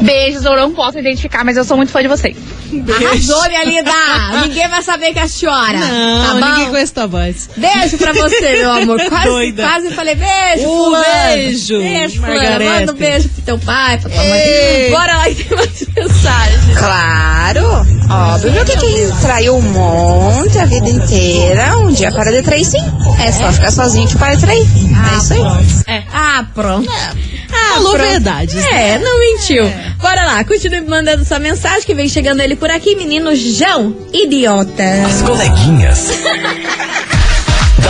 Beijos, 0.00 0.44
eu 0.44 0.56
não 0.56 0.72
posso 0.72 0.98
identificar, 0.98 1.44
mas 1.44 1.56
eu 1.56 1.64
sou 1.64 1.76
muito 1.76 1.92
fã 1.92 2.00
de 2.02 2.08
vocês. 2.08 2.36
Arrasou, 2.96 3.42
minha 3.48 3.64
linda! 3.64 3.90
Ninguém 4.46 4.68
vai 4.68 4.82
saber 4.82 5.12
que 5.12 5.18
é 5.18 5.22
a 5.22 5.28
senhora. 5.28 5.76
Não, 5.78 6.24
tá 6.26 6.34
bom? 6.34 6.46
ninguém 6.52 6.70
conhece 6.70 6.92
tua 6.94 7.06
voz. 7.06 7.50
Beijo 7.56 7.98
pra 7.98 8.12
você, 8.12 8.50
meu 8.62 8.70
amor. 8.70 9.00
Quase, 9.08 9.26
Doida. 9.26 9.62
quase 9.62 9.90
falei 9.90 10.14
beijo, 10.14 10.68
Um 10.68 10.84
fulano. 10.84 11.04
beijo, 11.34 11.78
Beijo, 11.78 12.20
fulano. 12.20 12.64
Manda 12.64 12.92
um 12.92 12.96
beijo 12.96 13.28
pro 13.30 13.42
teu 13.42 13.58
pai, 13.58 13.98
pra 13.98 14.10
tua 14.10 14.22
mãe. 14.22 14.38
Ei. 14.40 14.90
Bora 14.90 15.16
lá 15.16 15.24
que 15.24 15.44
tem 15.44 15.56
mais 15.56 15.84
mensagem. 15.96 16.74
Claro, 16.76 17.66
óbvio 18.08 18.64
que 18.64 18.76
quem 18.76 19.10
traiu 19.20 19.56
um 19.56 19.62
monte 19.62 20.58
a 20.58 20.64
vida 20.66 20.88
inteira, 20.88 21.76
um 21.78 21.92
dia 21.92 22.12
para 22.12 22.30
de 22.30 22.42
trair 22.42 22.64
sim. 22.64 22.78
É 23.18 23.32
só 23.32 23.50
ficar 23.52 23.70
sozinho 23.72 24.06
que 24.08 24.16
para 24.16 24.34
de 24.36 24.42
trair. 24.42 24.62
é 24.62 25.16
isso 25.18 25.34
aí. 25.34 25.96
É. 25.96 26.02
Ah, 26.12 26.44
pronto. 26.54 26.88
Ah, 27.52 27.74
Falou 27.74 27.92
pronto. 27.94 28.08
verdades, 28.08 28.54
É, 28.66 28.98
não 28.98 29.18
mentiu. 29.20 29.64
Bora 29.98 30.24
lá, 30.24 30.44
continue 30.44 30.80
mandando 30.82 31.24
sua 31.24 31.38
mensagem 31.38 31.82
que 31.82 31.94
vem 31.94 32.08
chegando 32.08 32.40
ele 32.40 32.56
por 32.56 32.70
aqui, 32.70 32.94
menino 32.96 33.34
João, 33.34 33.94
idiota. 34.12 34.82
As 35.06 35.22
coleguinhas. 35.22 36.10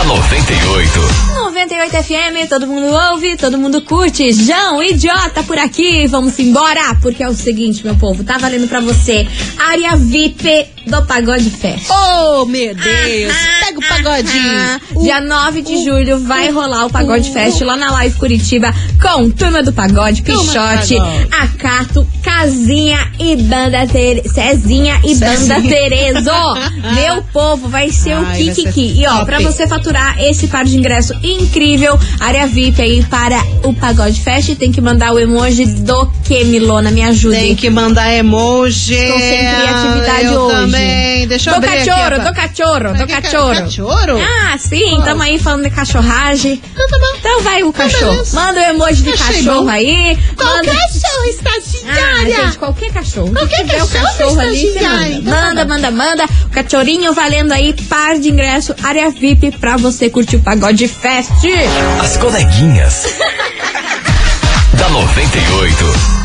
da 0.01 0.05
98. 0.05 1.01
98 1.35 1.91
FM, 2.05 2.49
todo 2.49 2.67
mundo 2.67 2.87
ouve, 2.87 3.37
todo 3.37 3.59
mundo 3.59 3.83
curte. 3.83 4.33
João, 4.33 4.83
idiota 4.83 5.43
por 5.43 5.59
aqui, 5.59 6.07
vamos 6.07 6.39
embora, 6.39 6.95
porque 7.03 7.23
é 7.23 7.29
o 7.29 7.35
seguinte, 7.35 7.85
meu 7.85 7.97
povo, 7.97 8.25
tá 8.25 8.39
valendo 8.39 8.67
pra 8.67 8.81
você 8.81 9.27
área 9.59 9.97
VIP 9.97 10.69
do 10.87 11.03
Pagode 11.05 11.51
Fest. 11.51 11.87
Oh, 11.91 12.45
meu 12.47 12.75
Deus. 12.75 13.35
Pega 13.65 13.79
o 13.79 13.89
pagodinho. 13.89 14.53
Ah, 14.53 14.81
dia 15.03 15.21
9 15.21 15.63
de 15.63 15.85
julho 15.85 16.19
vai 16.19 16.51
rolar 16.51 16.87
o 16.87 16.91
Pagode 16.91 17.31
Fest 17.31 17.61
lá 17.61 17.77
na 17.77 17.91
Live 17.93 18.17
Curitiba 18.17 18.73
com 19.01 19.31
Turma 19.31 19.63
do 19.63 19.73
Pagode, 19.73 20.23
Pichote. 20.23 20.97
Acato, 21.31 22.07
Casinha 22.23 23.13
e 23.19 23.37
Banda 23.37 23.87
Tere... 23.87 24.29
Cezinha 24.29 25.01
e 25.05 25.15
Cezinha. 25.15 25.61
Banda 25.61 25.69
Terezo. 25.69 26.31
Meu 26.95 27.23
povo, 27.25 27.69
vai 27.69 27.91
ser 27.91 28.17
o 28.17 28.27
Ai, 28.27 28.45
ser 28.45 28.55
Kikiki. 28.55 29.01
E 29.01 29.07
ó, 29.07 29.19
top. 29.19 29.27
pra 29.27 29.41
você 29.41 29.67
faturar 29.67 29.90
esse 30.19 30.47
par 30.49 30.65
de 30.65 30.77
ingresso 30.77 31.13
incrível, 31.23 31.99
área 32.21 32.47
VIP 32.47 32.81
aí 32.81 33.03
para 33.05 33.41
o 33.65 33.73
Pagode 33.75 34.21
Fest, 34.21 34.55
tem 34.57 34.71
que 34.73 34.81
mandar 34.81 35.13
o 35.13 35.19
emoji 35.19 35.65
do 35.67 36.07
que, 36.25 36.45
Milona? 36.45 36.91
Me 36.91 37.03
ajude. 37.03 37.37
Tem 37.37 37.55
que 37.57 37.71
mandar 37.71 38.13
emoji. 38.13 38.95
Tô 39.09 39.19
sem 39.19 39.39
criatividade 39.39 40.25
eu 40.27 40.41
hoje. 40.41 40.55
também. 40.57 41.27
Deixa 41.29 41.51
eu 41.51 41.55
do 41.55 41.57
abrir 41.67 41.79
aqui, 41.79 41.87
cachorro, 41.89 42.15
ó, 42.15 42.19
do 42.29 42.35
cachorro, 42.35 42.95
do 42.99 43.07
Que 43.07 43.13
ca- 43.15 43.23
cachorro. 43.23 43.55
Cachorro? 43.55 44.21
Ah, 44.21 44.59
sim, 44.59 45.01
tamo 45.05 45.23
aí 45.23 45.39
falando 45.39 45.65
de 45.65 45.71
cachorragem. 45.71 46.61
Então 46.73 46.89
tá 46.89 46.99
bom. 46.99 47.17
Então 47.19 47.41
vai 47.43 47.63
o 47.63 47.73
cachorro. 47.73 48.11
beleza. 48.13 48.35
Manda 48.41 48.61
o 48.61 48.63
emoji 48.65 49.03
de 49.03 49.11
Achei 49.11 49.37
cachorro 49.45 49.63
bom. 49.65 49.69
aí. 49.69 50.19
Qual 50.37 50.49
manda... 50.57 50.73
cachorro, 50.73 51.21
Ah, 51.89 52.25
gente, 52.25 52.59
qualquer 52.59 52.93
cachorro. 52.93 53.33
Qualquer 53.33 53.67
cachorro, 53.67 53.89
cachorro 53.89 54.41
ali, 54.41 54.75
manda. 54.75 55.09
Então 55.11 55.25
tá 55.25 55.31
Manda, 55.51 55.65
manda, 55.65 55.91
manda. 55.91 56.25
O 56.47 56.49
cachorrinho 56.51 57.13
valendo 57.13 57.53
aí 57.53 57.73
par 57.89 58.19
de 58.19 58.29
ingresso, 58.31 58.75
área 58.83 59.11
VIP 59.11 59.51
pra 59.53 59.70
você 59.77 60.11
curtir 60.11 60.37
o 60.37 60.41
Pagode 60.41 60.89
Fest. 60.89 61.31
As 62.01 62.17
coleguinhas. 62.17 63.05
da 64.79 64.89
98. 64.89 66.20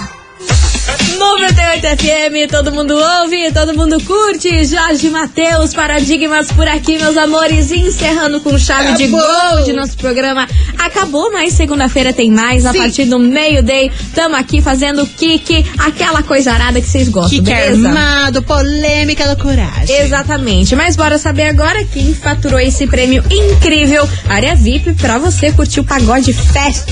98 1.26 1.82
FM, 1.98 2.52
todo 2.52 2.72
mundo 2.72 2.94
ouve, 2.96 3.52
todo 3.52 3.74
mundo 3.76 4.00
curte. 4.04 4.64
Jorge 4.64 5.10
Matheus, 5.10 5.74
Paradigmas 5.74 6.52
por 6.52 6.68
aqui, 6.68 6.98
meus 7.00 7.18
amores. 7.18 7.72
Encerrando 7.72 8.40
com 8.42 8.58
chave 8.60 8.94
de 8.94 9.08
gol 9.08 9.64
de 9.66 9.74
nosso 9.74 9.98
programa. 9.98 10.48
Acabou, 10.78 11.32
mas 11.34 11.54
segunda-feira 11.54 12.14
tem 12.14 12.30
mais. 12.32 12.66
A 12.66 12.72
Sim. 12.72 12.78
partir 12.78 13.06
do 13.06 13.18
meio-day, 13.18 13.92
tamo 14.14 14.36
aqui 14.36 14.62
fazendo 14.62 15.02
o 15.02 15.08
kick, 15.08 15.66
aquela 15.80 16.22
coisa 16.22 16.52
arada 16.54 16.80
que 16.80 16.88
vocês 16.88 17.10
gostam, 17.10 17.32
Que 17.32 17.42
beleza? 17.42 17.88
armado, 17.88 18.44
polêmica 18.44 19.26
da 19.26 19.36
coragem. 19.36 19.96
Exatamente. 20.02 20.76
Mas 20.76 20.96
bora 20.96 21.18
saber 21.18 21.48
agora 21.50 21.84
quem 21.86 22.14
faturou 22.14 22.60
esse 22.60 22.86
prêmio 22.86 23.24
incrível, 23.32 24.08
área 24.30 24.56
VIP, 24.56 24.94
pra 24.94 25.18
você 25.18 25.52
curtir 25.52 25.80
o 25.80 25.84
Pagode 25.84 26.32
Fest. 26.34 26.86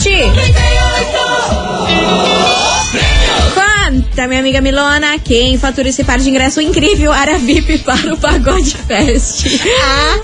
Conta, 3.94 4.28
minha 4.28 4.40
amiga 4.40 4.60
Milona, 4.60 5.20
quem 5.20 5.56
fatura 5.56 5.88
esse 5.88 6.04
par 6.04 6.18
de 6.18 6.28
ingresso 6.28 6.60
incrível, 6.60 7.12
área 7.12 7.38
VIP 7.38 7.78
para 7.80 8.16
o 8.16 8.18
Pagode 8.18 8.76
Fest. 8.76 9.46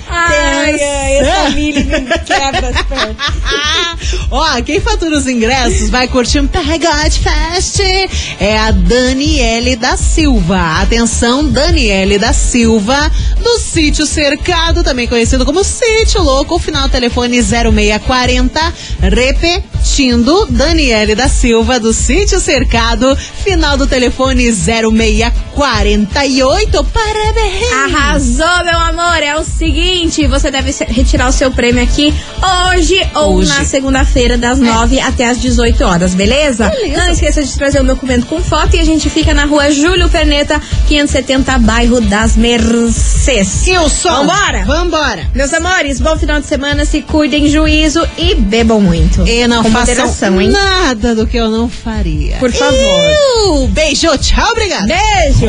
ai, 0.10 0.82
ai, 0.82 1.18
essa 1.18 1.50
Mili 1.52 1.84
me 1.84 2.02
quebra. 2.26 2.72
Ó, 4.32 4.62
quem 4.64 4.80
fatura 4.80 5.16
os 5.16 5.28
ingressos 5.28 5.90
vai 5.90 6.08
curtir 6.08 6.40
um 6.40 6.48
Pagode 6.48 7.20
Fest 7.20 7.80
é 8.40 8.58
a 8.58 8.72
Daniele 8.72 9.76
da 9.76 9.96
Silva. 9.98 10.82
Atenção, 10.82 11.48
Daniele 11.48 12.18
da 12.18 12.34
Silva, 12.34 13.12
do 13.42 13.60
Sítio 13.60 14.06
Cercado, 14.06 14.84
também 14.84 15.08
conhecido 15.08 15.46
como 15.46 15.64
Sítio 15.64 16.24
Louco, 16.24 16.58
final 16.58 16.90
telefone 16.90 17.40
0640. 17.42 18.74
Repetindo, 19.02 20.48
Daniele 20.50 21.14
da 21.14 21.28
Silva, 21.28 21.80
do 21.80 21.94
Sítio 21.94 22.40
Cercado, 22.40 23.16
final 23.16 23.59
do 23.60 23.86
telefone 23.86 24.52
0648. 25.60 26.84
Parabéns! 26.86 27.74
Arrasou, 27.74 28.64
meu 28.64 28.78
amor. 28.80 29.22
É 29.22 29.36
o 29.38 29.44
seguinte, 29.44 30.26
você 30.28 30.50
deve 30.50 30.72
retirar 30.88 31.28
o 31.28 31.32
seu 31.34 31.52
prêmio 31.52 31.84
aqui 31.84 32.14
hoje 32.74 33.06
ou 33.16 33.36
Hoje. 33.36 33.50
na 33.50 33.66
segunda-feira, 33.66 34.38
das 34.38 34.58
9 34.60 35.00
até 35.02 35.28
as 35.28 35.40
18 35.42 35.84
horas, 35.84 36.14
beleza? 36.16 36.72
Não 36.96 37.10
esqueça 37.12 37.44
de 37.44 37.54
trazer 37.58 37.82
o 37.82 37.84
documento 37.84 38.26
com 38.26 38.42
foto 38.42 38.76
e 38.76 38.80
a 38.80 38.86
gente 38.86 39.10
fica 39.10 39.34
na 39.34 39.44
rua 39.46 39.70
Júlio 39.72 40.08
Perneta, 40.10 40.62
570, 40.88 41.58
bairro 41.60 42.00
das 42.02 42.38
Mercês. 42.38 43.64
Wilson! 43.68 44.10
Vambora? 44.10 44.64
Vambora! 44.66 45.28
Meus 45.36 45.54
amores, 45.54 46.00
bom 46.00 46.18
final 46.18 46.40
de 46.40 46.48
semana, 46.48 46.86
se 46.86 47.02
cuidem, 47.02 47.48
juízo 47.50 48.08
e 48.18 48.34
bebam 48.36 48.80
muito. 48.80 49.28
E 49.28 49.46
não 49.48 49.64
Com 49.64 49.72
façam 49.72 50.40
hein? 50.40 50.50
nada 50.50 51.14
do 51.14 51.28
que 51.28 51.38
eu 51.38 51.50
não 51.50 51.68
faria. 51.68 52.38
Por 52.38 52.52
favor. 52.52 53.68
Beijo, 53.70 54.16
tchau, 54.18 54.52
obrigada. 54.52 54.88
Beijo! 54.88 55.49